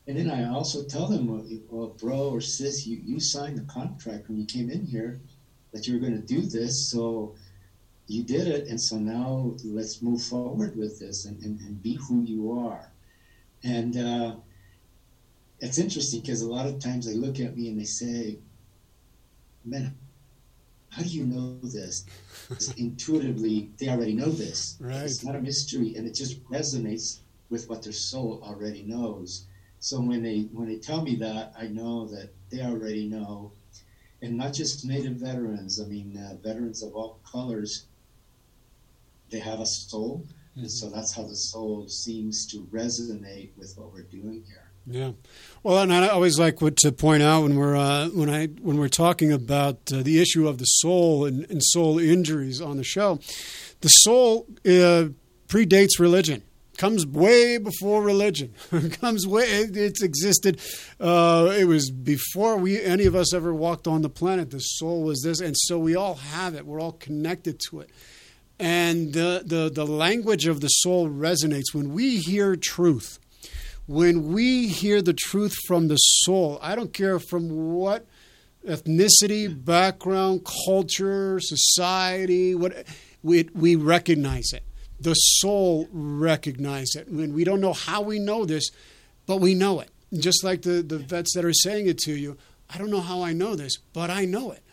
[0.08, 3.74] and then I also tell them, well, well, bro or sis, you, you signed the
[3.74, 5.22] contract when you came in here
[5.72, 7.36] that you were going to do this, so
[8.08, 11.94] you did it, and so now let's move forward with this and, and, and be
[11.96, 12.92] who you are.
[13.64, 14.36] And uh,
[15.60, 18.40] it's interesting because a lot of times they look at me and they say,
[19.64, 19.96] man,
[20.94, 22.06] how do you know this?
[22.78, 24.78] intuitively, they already know this.
[24.80, 25.02] Right.
[25.02, 27.20] It's not a mystery, and it just resonates
[27.50, 29.48] with what their soul already knows.
[29.80, 33.54] So when they when they tell me that, I know that they already know,
[34.22, 35.82] and not just Native veterans.
[35.82, 37.86] I mean, uh, veterans of all colors.
[39.32, 40.62] They have a soul, mm-hmm.
[40.62, 44.63] and so that's how the soul seems to resonate with what we're doing here.
[44.86, 45.12] Yeah,
[45.64, 48.78] well, and I always like what, to point out when we're uh, when I when
[48.78, 52.84] we're talking about uh, the issue of the soul and, and, soul injuries on the
[52.84, 53.20] show.
[53.80, 55.10] The soul uh,
[55.48, 56.44] predates religion.
[56.78, 58.56] Comes way before religion.
[59.00, 59.44] comes way.
[59.46, 60.60] it's existed.
[61.00, 64.52] Uh, it was before we any of us ever walked on the planet.
[64.52, 66.66] The soul was this, and so we all have it.
[66.66, 67.90] We're all connected to it
[68.60, 73.20] and the, the, the language of the soul resonates when we hear truth
[73.86, 78.06] when we hear the truth from the soul, I don't care from what
[78.66, 82.86] ethnicity, background, culture, society, what
[83.22, 84.64] we, we recognize it.
[85.00, 87.12] The soul recognizes it.
[87.12, 88.70] When we don't know how we know this,
[89.26, 89.90] but we know it.
[90.14, 92.38] Just like the, the vets that are saying it to you,
[92.74, 94.64] I don't know how I know this, but I know it.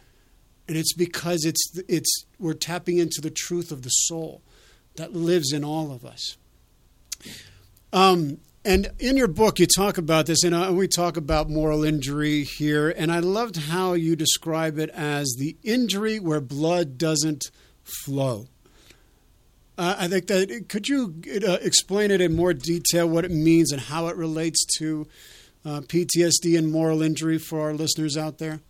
[0.69, 4.41] And it's because it's it's we're tapping into the truth of the soul
[4.95, 6.37] that lives in all of us.
[7.93, 11.83] Um, and in your book, you talk about this, and uh, we talk about moral
[11.83, 12.91] injury here.
[12.91, 17.51] And I loved how you describe it as the injury where blood doesn't
[18.05, 18.49] flow.
[19.79, 21.15] Uh, I think that could you
[21.47, 25.09] uh, explain it in more detail what it means and how it relates to
[25.65, 28.61] uh, PTSD and moral injury for our listeners out there?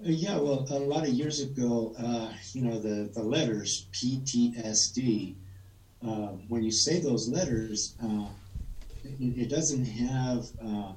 [0.00, 5.34] Uh, yeah, well, a lot of years ago, uh, you know, the, the letters PTSD
[6.06, 8.26] uh, when you say those letters, uh,
[9.04, 10.92] it, it, doesn't have uh,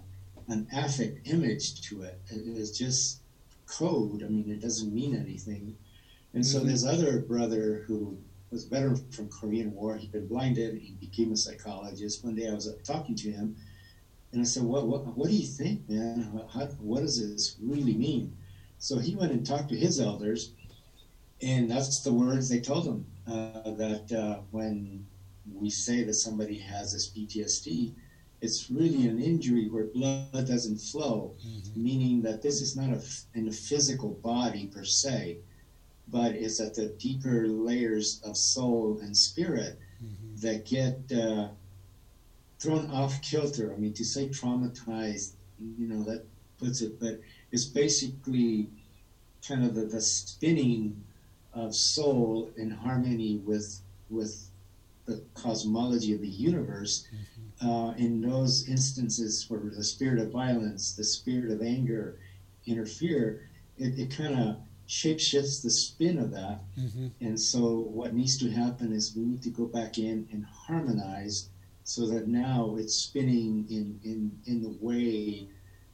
[0.49, 2.19] an affect image to it.
[2.29, 3.21] It is just
[3.67, 4.23] code.
[4.23, 5.77] I mean, it doesn't mean anything.
[6.33, 6.69] And so mm-hmm.
[6.69, 8.17] this other brother who
[8.51, 12.23] was veteran from Korean War, he'd been blinded, he became a psychologist.
[12.23, 13.55] One day I was talking to him,
[14.31, 16.41] and I said, "What, what, what do you think, man?
[16.53, 18.35] How, what does this really mean?"
[18.79, 20.51] So he went and talked to his elders,
[21.41, 25.05] and that's the words they told him uh, that uh, when
[25.53, 27.93] we say that somebody has this PTSD,
[28.41, 31.83] it's really an injury where blood doesn't flow, mm-hmm.
[31.83, 33.01] meaning that this is not a,
[33.33, 35.37] in a physical body per se,
[36.07, 40.35] but it's at the deeper layers of soul and spirit mm-hmm.
[40.37, 41.47] that get uh,
[42.59, 43.73] thrown off kilter.
[43.73, 46.25] I mean, to say traumatized, you know, that
[46.59, 47.19] puts it, but
[47.51, 48.69] it's basically
[49.47, 51.03] kind of the, the spinning
[51.57, 54.49] of soul in harmony with with
[55.05, 57.07] the cosmology of the universe.
[57.07, 57.69] Mm-hmm.
[57.69, 62.19] Uh, in those instances where the spirit of violence, the spirit of anger
[62.67, 66.59] interfere, it, it kind of shape shifts the spin of that.
[66.79, 67.07] Mm-hmm.
[67.21, 71.49] And so, what needs to happen is we need to go back in and harmonize
[71.83, 75.47] so that now it's spinning in, in, in the way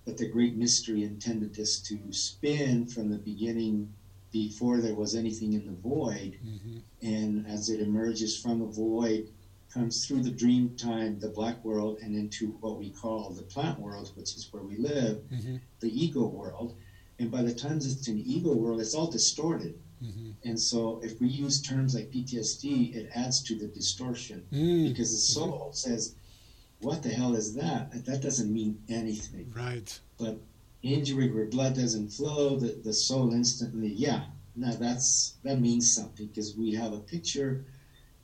[0.05, 3.93] that the great mystery intended this to spin from the beginning
[4.33, 6.37] before there was anything in the void.
[6.45, 6.77] Mm-hmm.
[7.01, 9.29] And as it emerges from the void,
[9.73, 13.79] comes through the dream time, the black world, and into what we call the plant
[13.79, 15.55] world, which is where we live, mm-hmm.
[15.79, 16.75] the ego world.
[17.19, 19.79] And by the time it's an ego world, it's all distorted.
[20.03, 20.31] Mm-hmm.
[20.43, 24.89] And so if we use terms like PTSD, it adds to the distortion mm.
[24.89, 26.15] because the soul says,
[26.79, 28.05] what the hell is that?
[28.05, 29.53] That doesn't mean anything.
[29.55, 29.97] Right.
[30.17, 30.39] But
[30.83, 34.25] injury where blood doesn't flow, the, the soul instantly, yeah,
[34.55, 37.65] now that's that means something because we have a picture.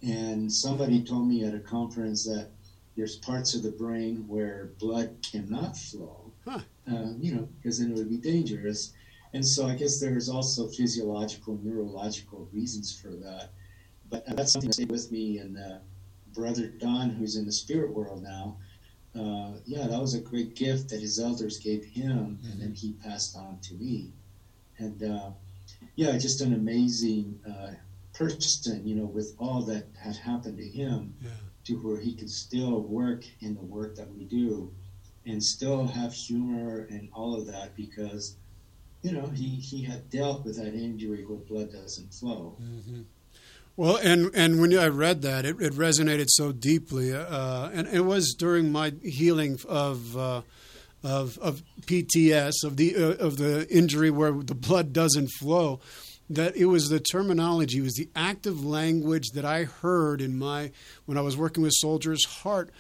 [0.02, 2.50] And somebody told me at a conference that
[2.96, 6.60] there's parts of the brain where blood cannot flow, huh.
[6.90, 8.94] uh, you know, because then it would be dangerous.
[9.34, 13.52] And so I guess there's also physiological, neurological reasons for that.
[14.10, 15.38] But that's something that stayed with me.
[15.38, 15.80] And uh,
[16.34, 18.58] brother Don, who's in the spirit world now,
[19.18, 22.52] uh, yeah, that was a great gift that his elders gave him, mm-hmm.
[22.52, 24.12] and then he passed on to me.
[24.78, 25.30] And uh,
[25.96, 27.72] yeah, just an amazing uh,
[28.14, 31.30] person, you know, with all that had happened to him, yeah.
[31.66, 34.72] to where he could still work in the work that we do,
[35.26, 38.36] and still have humor and all of that because,
[39.02, 42.56] you know, he he had dealt with that injury where blood doesn't flow.
[42.62, 43.02] Mm-hmm.
[43.80, 48.02] Well, and and when I read that, it, it resonated so deeply, uh, and it
[48.02, 50.42] was during my healing of uh,
[51.02, 55.80] of, of PTS of the uh, of the injury where the blood doesn't flow.
[56.30, 60.72] That it was the terminology, it was the active language that I heard in my
[61.06, 62.72] when I was working with soldiers' heart.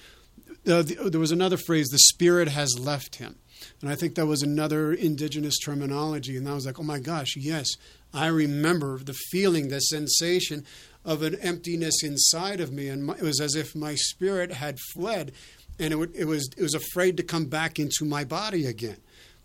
[0.68, 3.38] Uh, the, there was another phrase: "The spirit has left him,"
[3.82, 6.36] and I think that was another indigenous terminology.
[6.36, 7.70] And I was like, "Oh my gosh, yes,
[8.14, 10.66] I remember the feeling, the sensation
[11.06, 14.78] of an emptiness inside of me, and my, it was as if my spirit had
[14.94, 15.32] fled,
[15.80, 18.98] and it, would, it was it was afraid to come back into my body again.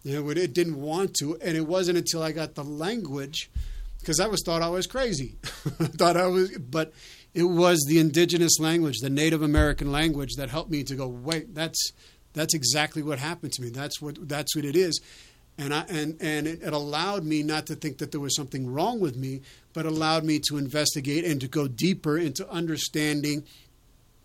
[0.04, 3.50] It didn't want to, and it wasn't until I got the language,
[4.00, 6.92] because I was thought I was crazy, thought I was, but
[7.32, 11.54] it was the indigenous language, the Native American language, that helped me to go, wait,
[11.54, 11.92] that's
[12.34, 13.70] that's exactly what happened to me.
[13.70, 15.00] That's what that's what it is
[15.58, 19.00] and I, and and it, allowed me not to think that there was something wrong
[19.00, 19.42] with me,
[19.74, 23.44] but allowed me to investigate and to go deeper into understanding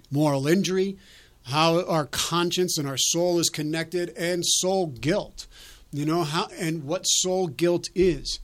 [0.09, 0.97] moral injury,
[1.43, 5.47] how our conscience and our soul is connected, and soul guilt.
[5.91, 8.39] You know how and what soul guilt is.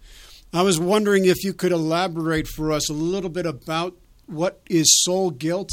[0.52, 3.96] I was wondering if you could elaborate for us a little bit about
[4.26, 5.70] what is soul guilt.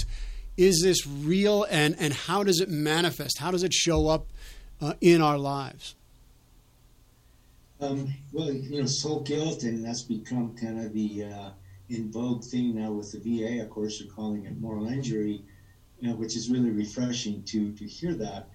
[0.57, 3.39] Is this real, and and how does it manifest?
[3.39, 4.27] How does it show up
[4.81, 5.95] uh, in our lives?
[7.83, 11.51] Um, well, you know, soul guilt, and that's become kind of the uh,
[11.89, 13.61] in vogue thing now with the VA.
[13.61, 15.43] Of course, they're calling it moral injury,
[15.99, 18.47] you know, which is really refreshing to to hear that.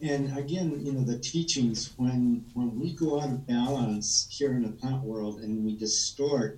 [0.00, 4.62] And again, you know, the teachings when when we go out of balance here in
[4.62, 6.56] the plant world and we distort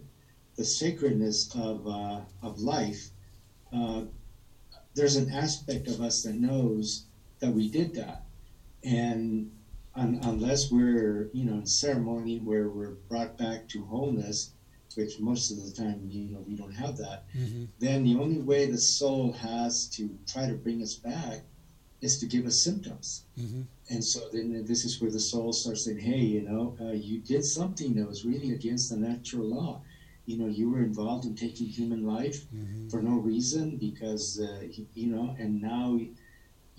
[0.56, 3.10] the sacredness of uh, of life,
[3.72, 4.02] uh,
[4.94, 7.02] there's an aspect of us that knows
[7.40, 8.22] that we did that,
[8.84, 9.46] and
[9.96, 14.52] un, unless we're you know in ceremony where we're brought back to wholeness
[14.96, 17.64] which most of the time you know we don't have that mm-hmm.
[17.78, 21.40] then the only way the soul has to try to bring us back
[22.00, 23.62] is to give us symptoms mm-hmm.
[23.90, 27.18] and so then this is where the soul starts saying hey you know uh, you
[27.20, 29.80] did something that was really against the natural law
[30.26, 32.88] you know you were involved in taking human life mm-hmm.
[32.88, 34.62] for no reason because uh,
[34.94, 35.98] you know and now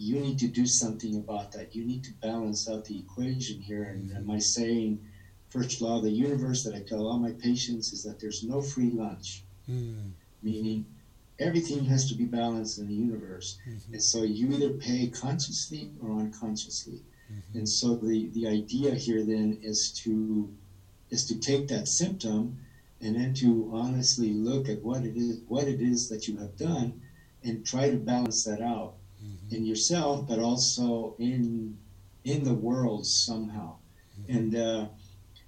[0.02, 1.76] you need to do something about that.
[1.76, 3.84] You need to balance out the equation here.
[3.84, 5.00] And my saying,
[5.50, 8.64] first law of the universe that I tell all my patients is that there's no
[8.64, 10.10] free lunch, mm.
[10.42, 10.86] meaning
[11.38, 13.60] everything has to be balanced in the universe.
[13.70, 13.94] Mm-hmm.
[13.94, 17.02] And so you either pay consciously or unconsciously.
[17.32, 17.60] Mm-hmm.
[17.60, 20.50] And so the, the idea here then is to
[21.12, 22.58] is to take that symptom
[23.02, 26.56] and then to honestly look at what it is what it is that you have
[26.58, 27.02] done
[27.44, 28.94] and try to balance that out
[29.24, 29.56] mm-hmm.
[29.56, 31.78] in yourself but also in
[32.24, 33.76] in the world somehow
[34.20, 34.38] mm-hmm.
[34.38, 34.86] and uh,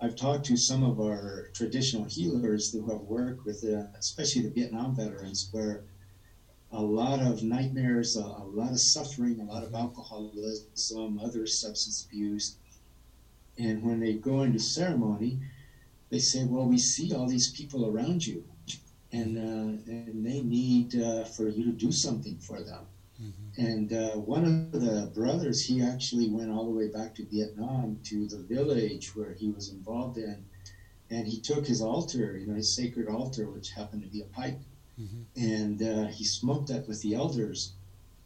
[0.03, 4.49] I've talked to some of our traditional healers who have worked with, uh, especially the
[4.49, 5.85] Vietnam veterans, where
[6.73, 12.05] a lot of nightmares, a, a, lot of suffering, a lot of alcoholism, other substance
[12.05, 12.57] abuse.
[13.57, 15.39] And when they go into ceremony,
[16.09, 18.43] they say, Well, we see all these people around you,
[19.13, 22.87] and, uh, and they need uh, for you to do something for them.
[23.23, 23.65] Mm-hmm.
[23.65, 27.99] And uh, one of the brothers, he actually went all the way back to Vietnam
[28.03, 30.43] to the village where he was involved in,
[31.09, 34.25] and he took his altar, you know, his sacred altar, which happened to be a
[34.25, 34.59] pipe,
[34.99, 35.21] mm-hmm.
[35.35, 37.73] and uh, he smoked that with the elders,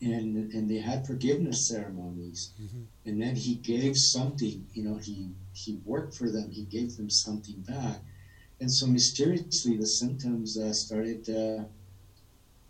[0.01, 2.83] and and they had forgiveness ceremonies, mm-hmm.
[3.05, 7.09] and then he gave something, you know, he he worked for them, he gave them
[7.09, 7.99] something back,
[8.61, 11.63] and so mysteriously the symptoms uh, started uh,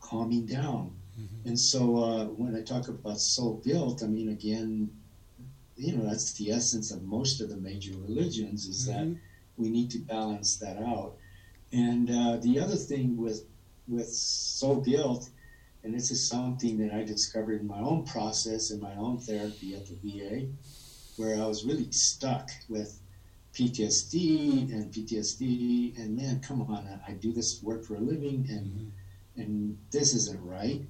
[0.02, 1.50] calming down Mm-hmm.
[1.50, 4.90] And so uh, when I talk about soul guilt, I mean, again,
[5.76, 9.14] you know, that's the essence of most of the major religions is mm-hmm.
[9.14, 9.20] that
[9.58, 11.16] we need to balance that out.
[11.72, 13.46] And uh, the other thing with
[13.88, 15.30] with soul guilt,
[15.84, 19.76] and this is something that I discovered in my own process in my own therapy
[19.76, 20.48] at the VA,
[21.16, 23.00] where I was really stuck with
[23.54, 28.46] PTSD and PTSD, and man, come on, I, I do this work for a living,
[28.50, 29.42] and mm-hmm.
[29.42, 30.82] and this isn't right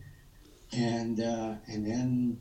[0.72, 2.40] and uh, and then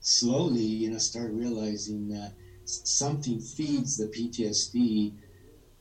[0.00, 2.32] slowly, you know, start realizing that
[2.64, 5.14] something feeds the PTSD.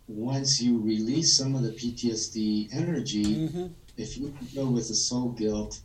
[0.07, 3.67] Once you release some of the PTSD energy, mm-hmm.
[3.95, 5.81] if you go with the soul guilt,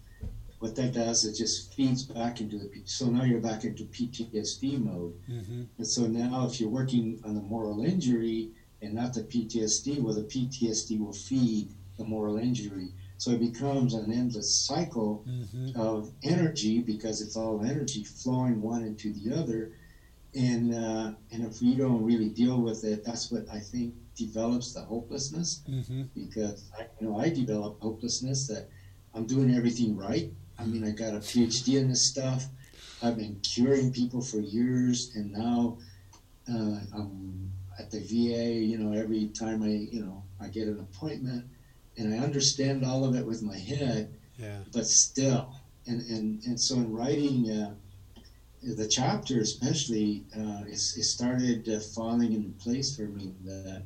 [0.61, 4.83] what that does is just feeds back into the so now you're back into PTSD
[4.83, 5.65] mode, mm-hmm.
[5.77, 8.51] and so now if you're working on the moral injury
[8.81, 12.89] and not the PTSD, well the PTSD will feed the moral injury.
[13.25, 15.81] So it becomes an endless cycle mm-hmm.
[15.81, 19.73] of energy because it's all energy flowing one into the other.
[20.35, 24.75] And, uh, and if we don't really deal with it, that's what I think develops
[24.75, 25.63] the hopelessness.
[25.67, 26.03] Mm-hmm.
[26.15, 28.69] Because I, you know, I developed hopelessness that
[29.15, 30.31] I'm doing everything right.
[30.59, 32.45] I mean, I got a PhD in this stuff.
[33.03, 35.79] I've been curing people for years, and now
[36.47, 38.53] uh, I'm at the VA.
[38.53, 41.47] You know, every time I, you know, I get an appointment,
[41.97, 44.59] and I understand all of it with my head, yeah.
[44.73, 45.55] but still,
[45.87, 47.75] and and and so in writing uh,
[48.63, 53.83] the chapter, especially, uh, it, it, started uh, falling into place for me that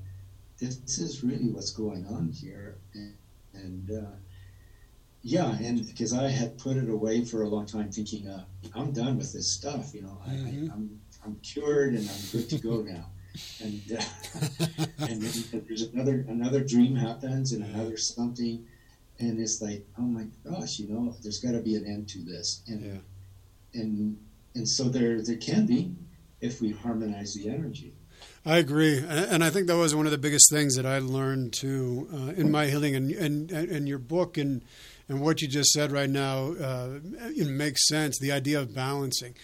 [0.61, 3.15] this is really what's going on here, and,
[3.55, 4.11] and uh,
[5.23, 8.45] yeah, and because I had put it away for a long time, thinking uh,
[8.75, 10.71] I'm done with this stuff, you know, mm-hmm.
[10.71, 13.07] I, I'm I'm cured and I'm good to go now
[13.62, 14.03] and uh,
[15.07, 18.66] and then there's another another dream happens and another something,
[19.18, 22.22] and it's like, oh my gosh, you know, there's got to be an end to
[22.22, 23.81] this, and yeah.
[23.81, 24.18] and
[24.55, 25.93] and so there there can be
[26.41, 27.95] if we harmonize the energy.
[28.45, 31.53] I agree, and I think that was one of the biggest things that I learned
[31.53, 34.62] too uh, in my healing, and and and your book and
[35.09, 36.99] and what you just said right now uh,
[37.37, 38.18] it makes sense.
[38.18, 39.35] The idea of balancing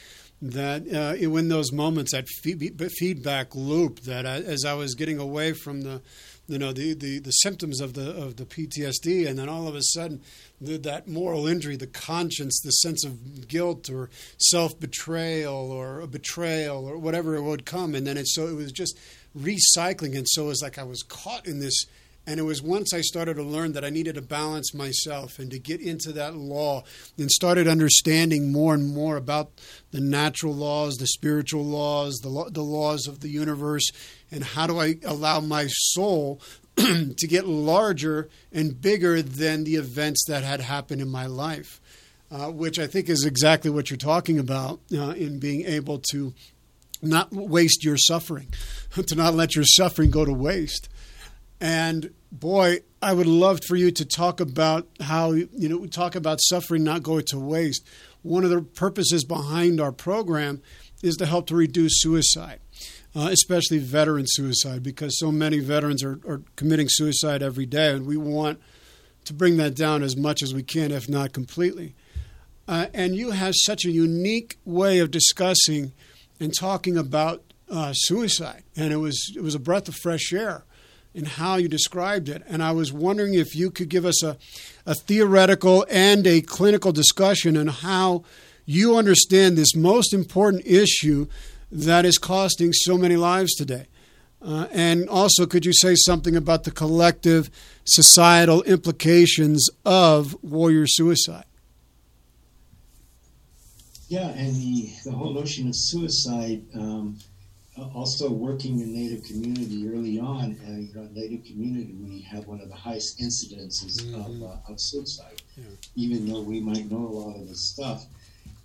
[0.43, 5.53] that uh, in those moments, that feedback loop, that I, as I was getting away
[5.53, 6.03] from the,
[6.47, 9.75] you know, the, the, the symptoms of the of the PTSD, and then all of
[9.75, 10.21] a sudden,
[10.61, 16.07] the, that moral injury, the conscience, the sense of guilt or self betrayal or a
[16.07, 18.99] betrayal or whatever it would come, and then it so it was just
[19.37, 21.87] recycling, and so it was like I was caught in this
[22.27, 25.51] and it was once I started to learn that I needed to balance myself and
[25.51, 26.85] to get into that law
[27.19, 29.51] and started understanding more and more about
[29.91, 33.91] the natural laws, the spiritual laws, the, lo- the laws of the universe,
[34.31, 36.41] and how do I allow my soul
[36.77, 41.81] to get larger and bigger than the events that had happened in my life.
[42.31, 46.35] Uh, which I think is exactly what you're talking about uh, in being able to
[47.01, 48.53] not waste your suffering,
[49.07, 50.89] to not let your suffering go to waste.
[51.61, 56.41] And boy, I would love for you to talk about how, you know, talk about
[56.43, 57.87] suffering not going to waste.
[58.23, 60.63] One of the purposes behind our program
[61.03, 62.61] is to help to reduce suicide,
[63.15, 68.07] uh, especially veteran suicide, because so many veterans are, are committing suicide every day, and
[68.07, 68.59] we want
[69.27, 71.95] to bring that down as much as we can, if not completely.
[72.67, 75.93] Uh, and you have such a unique way of discussing
[76.41, 80.65] and talking about uh, suicide, and it was it was a breath of fresh air
[81.15, 82.43] in how you described it.
[82.47, 84.37] And I was wondering if you could give us a,
[84.85, 88.25] a theoretical and a clinical discussion on how
[88.67, 91.27] you understand this most important issue
[91.71, 93.87] that is costing so many lives today.
[94.43, 97.51] Uh, and also, could you say something about the collective
[97.85, 101.45] societal implications of warrior suicide?
[104.09, 107.19] Yeah, and the, the whole notion of suicide, um,
[107.95, 112.61] also working in Native community early on, uh, you know, Native community, we have one
[112.61, 114.45] of the highest incidences mm-hmm.
[114.45, 115.65] of, uh, of suicide, yeah.
[115.97, 118.07] even though we might know a lot of this stuff.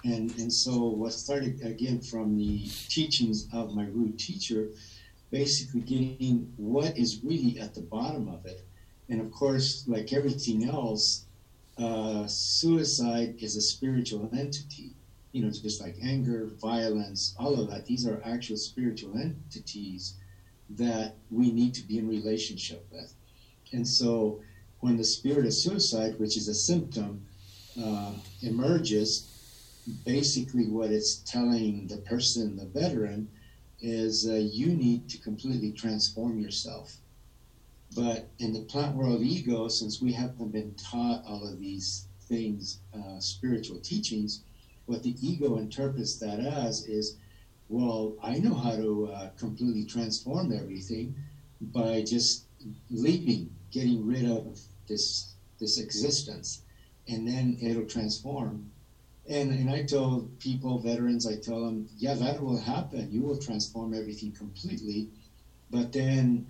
[0.04, 4.70] And, and so what started again from the teachings of my root teacher,
[5.32, 8.62] basically getting what is really at the bottom of it.
[9.10, 11.26] And of course, like everything else,
[11.78, 14.92] uh, suicide is a spiritual entity.
[15.32, 17.86] You know, just like anger, violence, all of that.
[17.86, 20.14] These are actual spiritual entities
[20.70, 23.14] that we need to be in relationship with.
[23.72, 24.40] And so,
[24.80, 27.22] when the spirit of suicide, which is a symptom,
[27.80, 29.28] uh, emerges,
[30.06, 33.30] basically what it's telling the person, the veteran,
[33.82, 36.98] is uh, you need to completely transform yourself.
[37.96, 42.78] But in the plant world ego, since we haven't been taught all of these things,
[42.94, 44.40] uh, spiritual teachings,
[44.90, 47.14] what the ego interprets that as is,
[47.70, 51.14] well, I know how to uh, completely transform everything
[51.62, 52.44] by just
[52.90, 56.60] leaping, getting rid of this this existence,
[57.08, 58.66] and then it'll transform.
[59.28, 63.12] And, and I tell people, veterans, I tell them, yeah, that will happen.
[63.12, 65.08] You will transform everything completely,
[65.70, 66.46] but then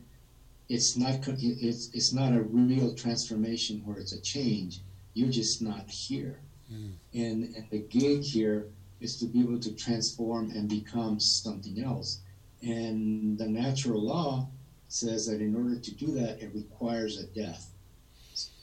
[0.70, 4.80] it's not it's it's not a real transformation where it's a change.
[5.14, 6.40] You're just not here.
[6.72, 6.92] Mm.
[7.14, 8.68] And and the gig here
[9.00, 12.20] is to be able to transform and become something else.
[12.62, 14.48] And the natural law
[14.90, 17.72] says that in order to do that, it requires a death.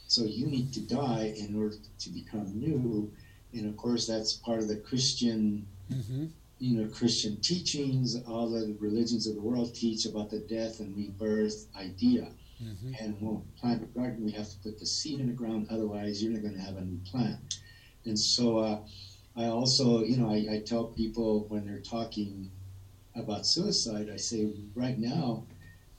[0.09, 3.11] So you need to die in order to become new
[3.57, 6.27] and of course that's part of the Christian, mm-hmm.
[6.59, 8.17] you know, Christian teachings.
[8.27, 12.29] All the religions of the world teach about the death and rebirth idea.
[12.63, 12.93] Mm-hmm.
[13.01, 15.69] And when we plant a garden, we have to put the seed in the ground.
[15.71, 17.59] Otherwise, you're not going to have a new plant.
[18.07, 18.81] And so, uh,
[19.37, 22.51] I also, you know, I, I tell people when they're talking
[23.15, 25.45] about suicide, I say, right now,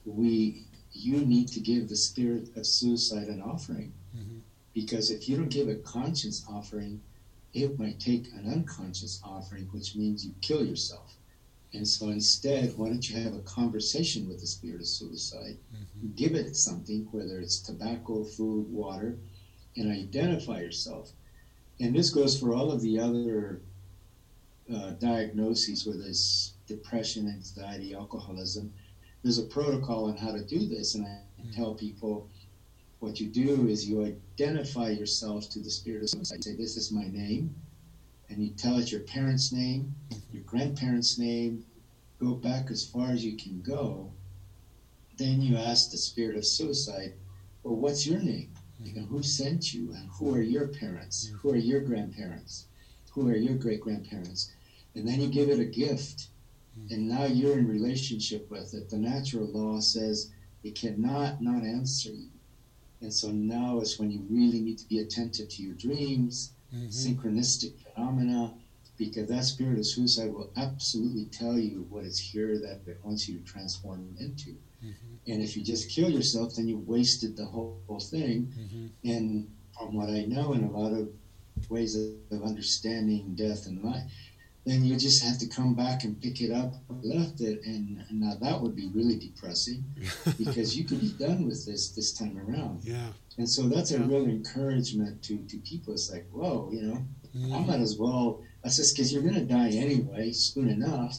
[0.06, 3.94] we you need to give the spirit of suicide an offering.
[4.16, 4.40] Mm-hmm.
[4.74, 7.02] Because if you don't give a conscious offering,
[7.54, 11.14] it might take an unconscious offering, which means you kill yourself.
[11.74, 15.58] And so instead, why don't you have a conversation with the spirit of suicide?
[15.76, 16.16] Mm-hmm.
[16.16, 19.18] Give it something, whether it's tobacco, food, water,
[19.76, 21.12] and identify yourself.
[21.80, 23.62] And this goes for all of the other
[24.74, 28.74] uh, diagnoses, whether it's depression, anxiety, alcoholism.
[29.24, 31.52] There's a protocol on how to do this, and I mm-hmm.
[31.52, 32.30] tell people
[33.00, 36.38] what you do is you identify yourself to the spirit of suicide.
[36.38, 37.56] You say, This is my name.
[38.30, 39.96] And you tell it your parents' name,
[40.34, 41.64] your grandparents' name,
[42.20, 44.12] go back as far as you can go.
[45.18, 47.14] Then you ask the spirit of suicide,
[47.64, 48.50] Well, what's your name?
[48.80, 49.92] You know, who sent you?
[49.94, 51.32] And who are your parents?
[51.42, 52.66] Who are your grandparents?
[53.12, 54.52] Who are your great grandparents?
[54.96, 56.28] And then you give it a gift.
[56.92, 58.90] And now you're in relationship with it.
[58.90, 60.32] The natural law says
[60.64, 62.30] it cannot not answer you
[63.02, 66.88] and so now is when you really need to be attentive to your dreams, mm-hmm.
[66.88, 68.54] synchronistic phenomena,
[68.98, 73.30] because that spirit of suicide will absolutely tell you what is here that it wants
[73.30, 74.56] you to transform into.
[74.84, 75.32] Mm-hmm.
[75.32, 78.54] And if you just kill yourself, then you wasted the whole, whole thing.
[78.58, 79.10] Mm-hmm.
[79.10, 81.10] And from what I know, in a lot of
[81.70, 84.04] ways of, of understanding death and life,
[84.68, 88.20] then you just have to come back and pick it up left it and, and
[88.20, 89.84] now that would be really depressing
[90.38, 93.08] because you could be done with this this time around yeah
[93.38, 97.06] and so that's a real encouragement to to people it's like whoa you know
[97.36, 97.54] mm.
[97.56, 101.18] i might as well i says because you're going to die anyway soon enough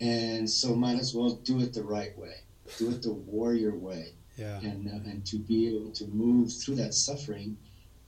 [0.00, 2.36] and so might as well do it the right way
[2.78, 6.74] do it the warrior way yeah and uh, and to be able to move through
[6.74, 7.56] that suffering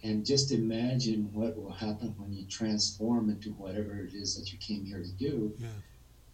[0.03, 4.59] and just imagine what will happen when you transform into whatever it is that you
[4.59, 5.53] came here to do.
[5.59, 5.69] Yeah.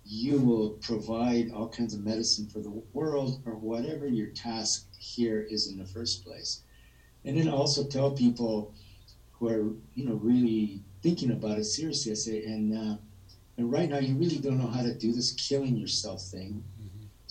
[0.05, 5.47] You will provide all kinds of medicine for the world or whatever your task here
[5.49, 6.61] is in the first place.
[7.25, 8.75] And then also tell people
[9.33, 12.11] who are, you know, really thinking about it seriously.
[12.11, 12.97] I say, and uh,
[13.57, 16.65] and right now you really don't know how to do this killing yourself thing.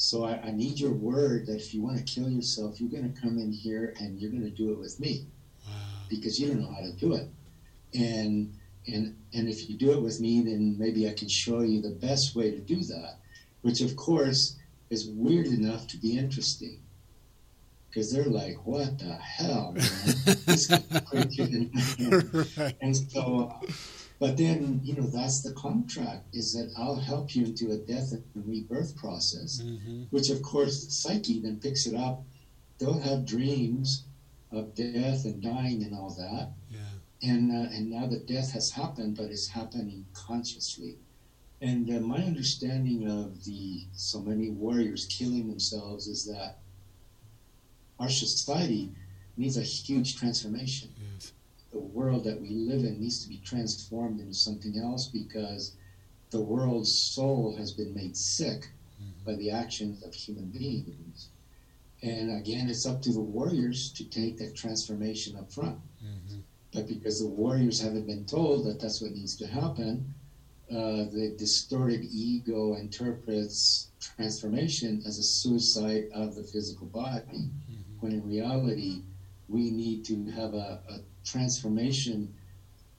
[0.02, 3.14] So I, I need your word that if you want to kill yourself, you're going
[3.14, 5.28] to come in here and you're going to do it with me
[6.10, 7.30] because you don't know how to do it.
[7.94, 8.52] And
[8.88, 11.92] and and if you do it with me, then maybe I can show you the
[11.92, 13.20] best way to do that,
[13.62, 14.58] which of course
[14.90, 16.80] is weird enough to be interesting.
[17.90, 19.76] because they're like, "What the hell?"
[22.58, 22.76] right.
[22.82, 23.54] And so,
[24.22, 28.12] but then you know that's the contract is that I'll help you into a death
[28.12, 30.04] and rebirth process, mm-hmm.
[30.12, 32.24] which of course psyche then picks it up.
[32.78, 34.06] They'll have dreams
[34.52, 36.52] of death and dying and all that.
[36.70, 37.30] Yeah.
[37.32, 40.98] And uh, and now the death has happened, but it's happening consciously.
[41.60, 46.60] And uh, my understanding of the so many warriors killing themselves is that
[48.00, 48.92] our society
[49.36, 50.90] needs a huge transformation.
[51.72, 55.76] The world that we live in needs to be transformed into something else because
[56.32, 58.70] the world's soul has been made sick
[59.02, 59.26] mm-hmm.
[59.26, 61.30] by the actions of human beings.
[62.04, 65.78] And again, it's up to the warriors to take that transformation up front.
[66.04, 66.40] Mm-hmm.
[66.74, 70.14] But because the warriors haven't been told that that's what needs to happen,
[70.72, 78.00] uh, the distorted ego interprets transformation as a suicide of the physical body, mm-hmm.
[78.00, 79.02] when in reality,
[79.52, 82.34] we need to have a, a transformation,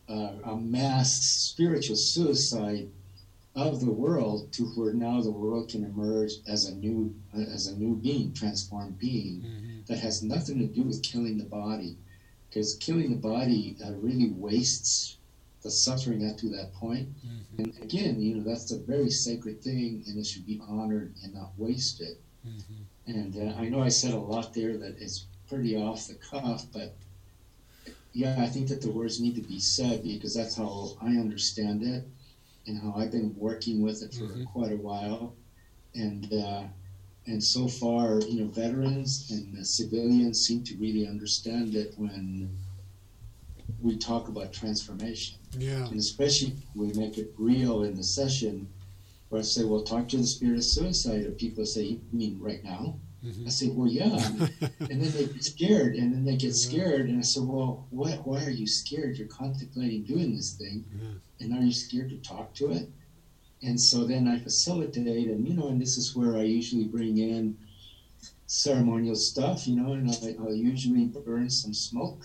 [0.09, 2.89] uh, a mass spiritual suicide
[3.55, 7.77] of the world to where now the world can emerge as a new as a
[7.77, 9.81] new being, transformed being mm-hmm.
[9.87, 11.97] that has nothing to do with killing the body,
[12.49, 15.19] because killing the body uh, really wastes
[15.63, 17.09] the suffering up to that point.
[17.25, 17.65] Mm-hmm.
[17.65, 21.35] And again, you know, that's a very sacred thing and it should be honored and
[21.35, 22.17] not wasted.
[22.47, 23.13] Mm-hmm.
[23.15, 26.65] And uh, I know I said a lot there that is pretty off the cuff,
[26.73, 26.95] but
[28.15, 31.83] yeah, I think that the words need to be said because that's how I understand
[31.83, 32.05] it
[32.67, 34.45] and how I've been working with it for mm-hmm.
[34.45, 35.35] quite a while.
[35.95, 36.63] And, uh,
[37.27, 42.57] and so far, you know, veterans and civilians seem to really understand it when
[43.83, 45.37] we talk about transformation.
[45.59, 45.87] Yeah.
[45.87, 48.69] And especially we make it real in the session
[49.29, 51.27] where I say, well, talk to the spirit of suicide.
[51.27, 52.97] And people say, you mean right now?
[53.25, 53.47] Mm-hmm.
[53.47, 54.17] I said, well, yeah.
[54.81, 57.09] and then they get scared, and then they get scared.
[57.09, 59.17] And I said, well, why, why are you scared?
[59.17, 61.47] You're contemplating doing this thing, yeah.
[61.47, 62.89] and are you scared to talk to it?
[63.63, 67.19] And so then I facilitate, and you know, and this is where I usually bring
[67.19, 67.57] in
[68.47, 72.25] ceremonial stuff, you know, and I, I'll usually burn some smoke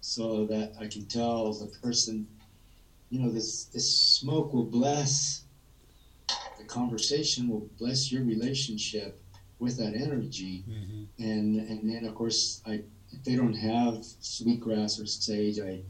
[0.00, 2.26] so that I can tell the person,
[3.10, 5.44] you know, this this smoke will bless
[6.58, 9.20] the conversation, will bless your relationship
[9.58, 11.04] with that energy, mm-hmm.
[11.18, 12.82] and and then of course I
[13.12, 15.82] if they don't have sweetgrass or sage, I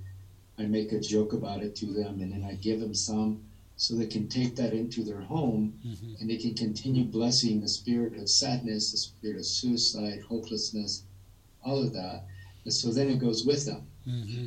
[0.59, 3.43] I make a joke about it to them, and then I give them some
[3.77, 6.15] so they can take that into their home mm-hmm.
[6.19, 11.05] and they can continue blessing the spirit of sadness, the spirit of suicide, hopelessness,
[11.63, 12.25] all of that.
[12.65, 13.87] And so then it goes with them.
[14.09, 14.47] Mm-hmm.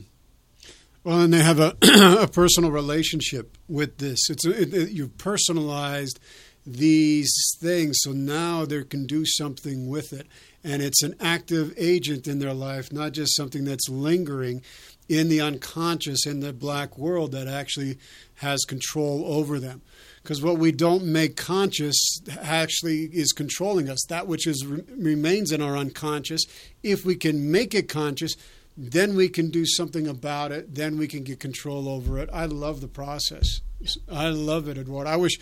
[1.03, 1.75] Well, and they have a,
[2.21, 4.29] a personal relationship with this.
[4.29, 6.19] It's it, it, you've personalized
[6.65, 10.27] these things, so now they can do something with it,
[10.63, 14.61] and it's an active agent in their life, not just something that's lingering
[15.07, 17.97] in the unconscious in the black world that actually
[18.35, 19.81] has control over them.
[20.21, 24.05] Because what we don't make conscious actually is controlling us.
[24.07, 26.43] That which is remains in our unconscious,
[26.83, 28.35] if we can make it conscious,
[28.77, 30.75] then we can do something about it.
[30.75, 32.29] Then we can get control over it.
[32.31, 33.61] I love the process.
[34.11, 35.07] I love it, Edward.
[35.07, 35.39] I wish,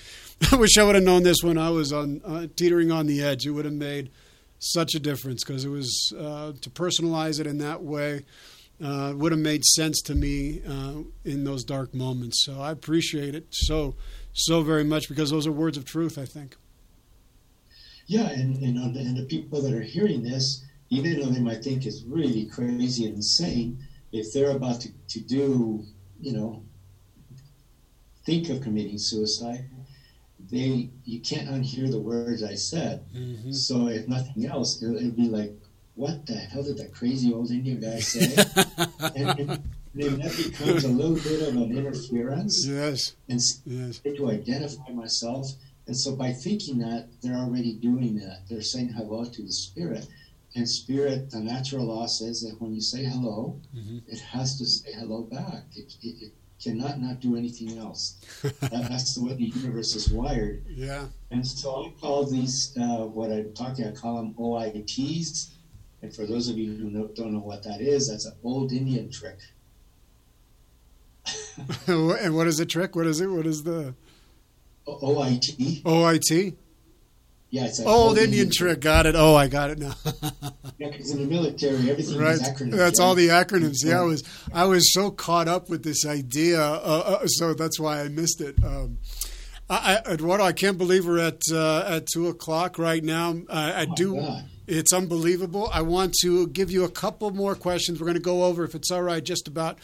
[0.51, 3.23] I wish I would have known this when I was on uh, teetering on the
[3.23, 3.45] edge.
[3.45, 4.11] It would have made
[4.59, 8.25] such a difference because it was uh, to personalize it in that way.
[8.83, 12.45] Uh, would have made sense to me uh, in those dark moments.
[12.45, 13.95] So I appreciate it so,
[14.33, 16.19] so very much because those are words of truth.
[16.19, 16.55] I think.
[18.05, 21.87] Yeah, and and, and the people that are hearing this, even though they might think
[21.87, 23.79] it's really crazy and insane,
[24.11, 25.83] if they're about to, to do,
[26.21, 26.63] you know,
[28.27, 29.63] think of committing suicide,
[30.51, 33.05] they you can't unhear the words I said.
[33.15, 33.51] Mm-hmm.
[33.53, 35.53] So if nothing else, it would be like,
[35.95, 38.35] what the hell did that crazy old Indian guy say?
[39.15, 39.49] and, and
[39.95, 42.67] then that becomes a little bit of an interference.
[42.67, 43.15] Yes.
[43.29, 43.99] And yes.
[43.99, 45.47] to identify myself.
[45.87, 48.41] And so by thinking that, they're already doing that.
[48.49, 50.05] They're saying hello to the spirit.
[50.53, 53.99] And spirit, the natural law says that when you say hello, mm-hmm.
[54.07, 55.63] it has to say hello back.
[55.75, 58.19] It, it, it cannot not do anything else.
[58.41, 60.63] that, that's the way the universe is wired.
[60.67, 61.05] Yeah.
[61.31, 65.51] And so I call these, uh, what I'm talking, I call them OITs.
[66.01, 68.71] And for those of you who know, don't know what that is, that's an old
[68.71, 69.39] Indian trick.
[71.87, 72.95] and what is the trick?
[72.95, 73.27] What is it?
[73.27, 73.93] What is the
[74.87, 75.83] OIT?
[75.83, 76.55] OIT?
[77.49, 78.81] Yeah, it's an old, old Indian, trick.
[78.81, 79.15] Got it.
[79.15, 79.93] Oh, I got it now.
[80.77, 82.33] yeah, because in the military, everything right.
[82.33, 82.71] is acronyms.
[82.71, 83.05] That's right?
[83.05, 83.77] all the acronyms.
[83.83, 84.23] Yeah, I was
[84.53, 88.41] I was so caught up with this idea, uh, uh, so that's why I missed
[88.41, 88.61] it.
[88.63, 88.97] Um,
[89.69, 93.35] I, Eduardo, I can't believe we're at uh, at two o'clock right now.
[93.49, 94.27] I, I oh do.
[94.67, 95.69] It's unbelievable.
[95.71, 98.01] I want to give you a couple more questions.
[98.01, 99.79] We're going to go over, if it's all right, just about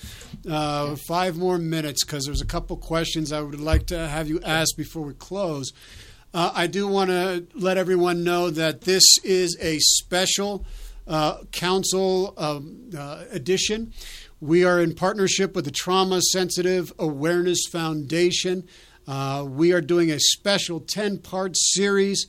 [0.50, 4.42] uh, five more minutes because there's a couple questions I would like to have you
[4.44, 5.72] ask before we close.
[6.34, 10.66] Uh, I do want to let everyone know that this is a special
[11.08, 13.94] uh, council um, uh, edition.
[14.42, 18.68] We are in partnership with the Trauma Sensitive Awareness Foundation.
[19.08, 22.26] Uh, we are doing a special 10 part series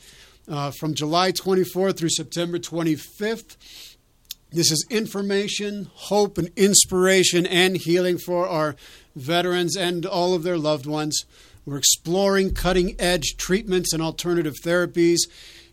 [0.49, 3.57] uh, from July 24th through September 25th.
[4.53, 8.77] This is information, hope, and inspiration and healing for our
[9.17, 11.25] veterans and all of their loved ones.
[11.67, 15.21] We're exploring cutting edge treatments and alternative therapies,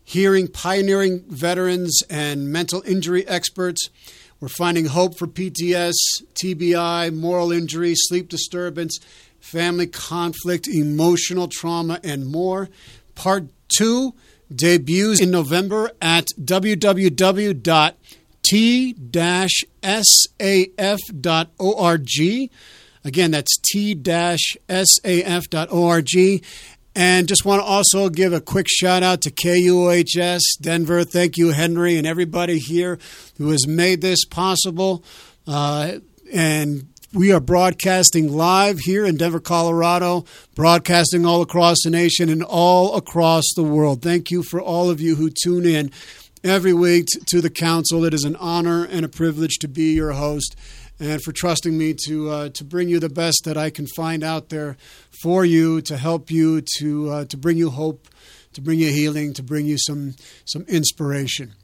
[0.02, 3.90] hearing pioneering veterans and mental injury experts.
[4.40, 5.92] We're finding hope for PTS,
[6.34, 8.98] TBI, moral injury, sleep disturbance,
[9.38, 12.70] family conflict, emotional trauma, and more.
[13.14, 14.14] Part two
[14.54, 17.62] debuts in November at www.t-saf.org.
[23.04, 24.08] Again, that's t-saf.org.
[26.94, 31.04] And just want to also give a quick shout out to KUHS Denver.
[31.04, 32.98] Thank you, Henry, and everybody here
[33.38, 35.02] who has made this possible.
[35.46, 36.00] Uh,
[36.32, 40.24] and we are broadcasting live here in Denver, Colorado,
[40.54, 44.02] broadcasting all across the nation and all across the world.
[44.02, 45.90] Thank you for all of you who tune in
[46.44, 48.04] every week to the council.
[48.04, 50.56] It is an honor and a privilege to be your host
[51.02, 54.22] and for trusting me to uh, to bring you the best that I can find
[54.22, 54.76] out there
[55.22, 58.08] for you to help you to uh, to bring you hope,
[58.52, 61.54] to bring you healing, to bring you some some inspiration.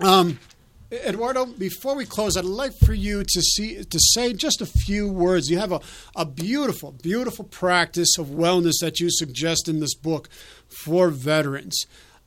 [0.00, 0.38] Um,
[0.90, 5.08] Eduardo, before we close, I'd like for you to see to say just a few
[5.08, 5.50] words.
[5.50, 5.80] You have a,
[6.16, 10.30] a beautiful, beautiful practice of wellness that you suggest in this book
[10.68, 11.84] for veterans.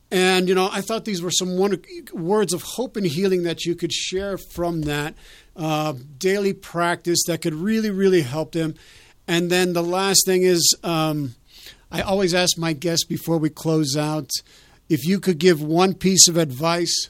[0.10, 1.82] And, you know, I thought these were some one,
[2.14, 5.16] words of hope and healing that you could share from that
[5.58, 8.76] uh, daily practice that could really, really help them.
[9.28, 11.36] And then the last thing is um,
[11.92, 14.30] I always ask my guests before we close out
[14.90, 17.10] if you could give one piece of advice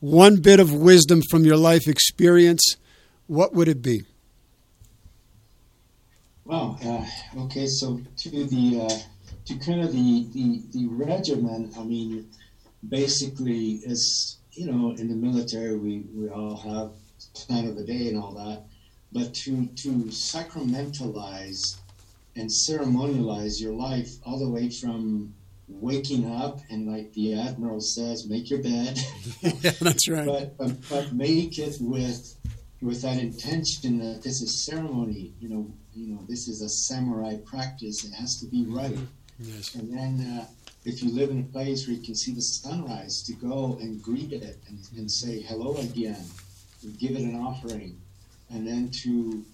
[0.00, 2.76] one bit of wisdom from your life experience,
[3.26, 4.04] what would it be?
[6.44, 8.98] Well, uh, okay, so to the uh,
[9.44, 12.28] to kind of the, the the regimen, I mean,
[12.88, 16.92] basically, is you know, in the military, we we all have
[17.34, 18.64] plan of the day and all that,
[19.12, 21.78] but to to sacramentalize
[22.36, 25.34] and ceremonialize your life all the way from
[25.68, 28.98] waking up and like the admiral says make your bed.
[29.62, 30.26] Yeah that's right.
[30.26, 32.36] But, but, but make it with
[32.82, 37.36] with that intention that this is ceremony you know you know this is a samurai
[37.44, 38.04] practice.
[38.04, 38.98] It has to be right.
[39.38, 39.74] Yes.
[39.74, 40.46] And then uh,
[40.84, 44.02] if you live in a place where you can see the sunrise to go and
[44.02, 46.24] greet it and, and say hello again
[46.98, 48.00] give it an offering
[48.50, 49.44] and then to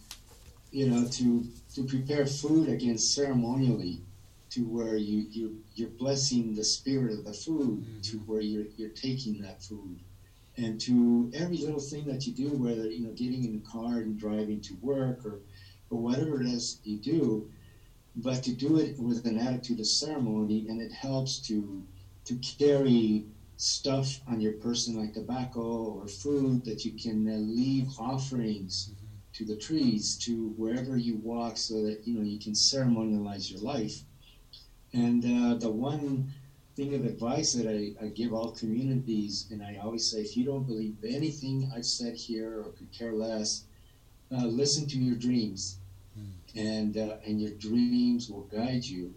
[0.70, 4.00] you know to to prepare food again ceremonially
[4.50, 8.00] to where you, you you're blessing the spirit of the food mm-hmm.
[8.00, 9.98] to where you're you're taking that food
[10.56, 13.98] and to every little thing that you do whether you know getting in the car
[13.98, 15.40] and driving to work or
[15.90, 17.48] or whatever it is you do
[18.16, 21.82] but to do it with an attitude of ceremony and it helps to
[22.24, 23.24] to carry
[23.56, 29.06] stuff on your person like tobacco or food that you can uh, leave offerings mm-hmm.
[29.32, 33.60] to the trees to wherever you walk so that you know you can ceremonialize your
[33.60, 34.02] life
[34.92, 36.32] and uh, the one
[36.74, 40.44] thing of advice that I, I, give all communities, and I always say, if you
[40.44, 43.64] don't believe anything I've said here or could care less,
[44.30, 45.78] uh, listen to your dreams,
[46.18, 46.32] mm.
[46.54, 49.14] and uh, and your dreams will guide you.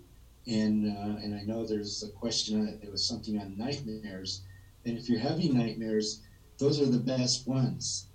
[0.50, 2.68] And uh, and I know there's a question.
[2.68, 4.42] Uh, there was something on nightmares,
[4.86, 6.22] and if you're having nightmares,
[6.58, 8.08] those are the best ones.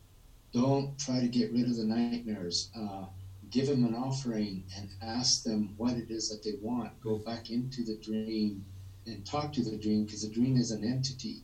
[0.53, 2.71] Don't try to get rid of the nightmares.
[2.77, 3.07] Uh,
[3.51, 7.01] give them an offering and ask them what it is that they want.
[7.01, 8.65] Go back into the dream
[9.07, 11.43] and talk to the dream because the dream is an entity.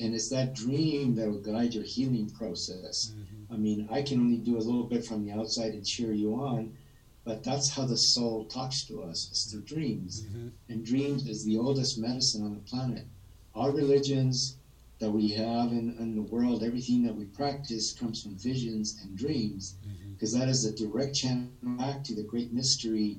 [0.00, 3.12] And it's that dream that will guide your healing process.
[3.12, 3.54] Mm-hmm.
[3.54, 6.34] I mean, I can only do a little bit from the outside and cheer you
[6.34, 6.76] on,
[7.24, 9.30] but that's how the soul talks to us.
[9.30, 10.22] is through dreams.
[10.22, 10.48] Mm-hmm.
[10.68, 13.06] And dreams is the oldest medicine on the planet.
[13.54, 14.56] Our religions
[14.98, 19.16] that we have in, in the world, everything that we practice comes from visions and
[19.16, 19.76] dreams.
[19.86, 23.18] Mm-hmm because that is a direct channel back to the great mystery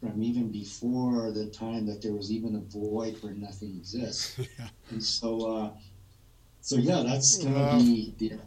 [0.00, 4.38] from even before the time that there was even a void where nothing exists.
[4.58, 4.68] yeah.
[4.90, 5.70] And so, uh,
[6.60, 8.38] so yeah, that's going to well, be the.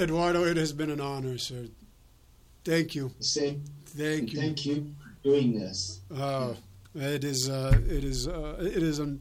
[0.00, 1.66] Eduardo, it has been an honor, sir.
[2.66, 3.12] Thank you.
[3.20, 3.62] Same.
[3.84, 4.40] Thank you.
[4.40, 6.00] Thank you for doing this.
[6.12, 6.56] Oh,
[6.96, 7.48] it is.
[7.48, 8.26] Uh, it is.
[8.26, 8.98] Uh, it is.
[8.98, 9.20] Um,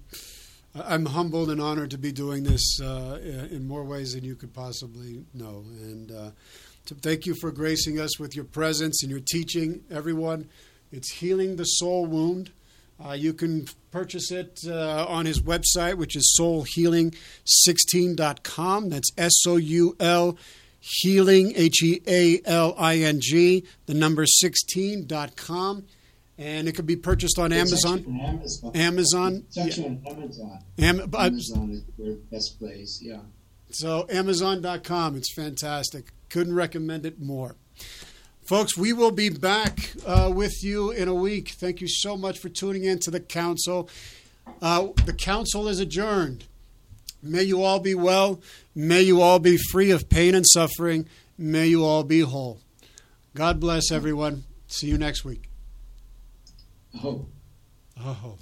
[0.74, 3.20] I'm humbled and honored to be doing this uh,
[3.52, 5.64] in more ways than you could possibly know.
[5.80, 6.32] And uh,
[6.88, 10.50] to thank you for gracing us with your presence and your teaching, everyone.
[10.92, 12.50] It's Healing the Soul Wound.
[13.06, 18.90] Uh, you can purchase it uh, on his website, which is soulhealing16.com.
[18.90, 20.36] That's S O U L
[21.02, 25.86] healing, H E A L I N G, the number 16.com
[26.38, 28.06] and it could be purchased on Amazon.
[28.22, 28.72] Amazon.
[28.76, 29.44] Amazon.
[29.48, 30.12] It's actually yeah.
[30.12, 30.60] on Amazon.
[30.80, 33.00] Am- Amazon is the best place.
[33.02, 33.20] Yeah.
[33.72, 35.16] So Amazon.com.
[35.16, 36.12] It's fantastic.
[36.30, 37.56] Couldn't recommend it more.
[38.44, 41.50] Folks, we will be back uh, with you in a week.
[41.50, 43.90] Thank you so much for tuning in to the council.
[44.62, 46.46] Uh, the council is adjourned.
[47.26, 48.42] May you all be well.
[48.76, 51.08] May you all be free of pain and suffering.
[51.38, 52.60] May you all be whole.
[53.34, 54.44] God bless everyone.
[54.68, 55.50] See you next week.
[57.04, 57.26] Oh.
[58.00, 58.38] Oh.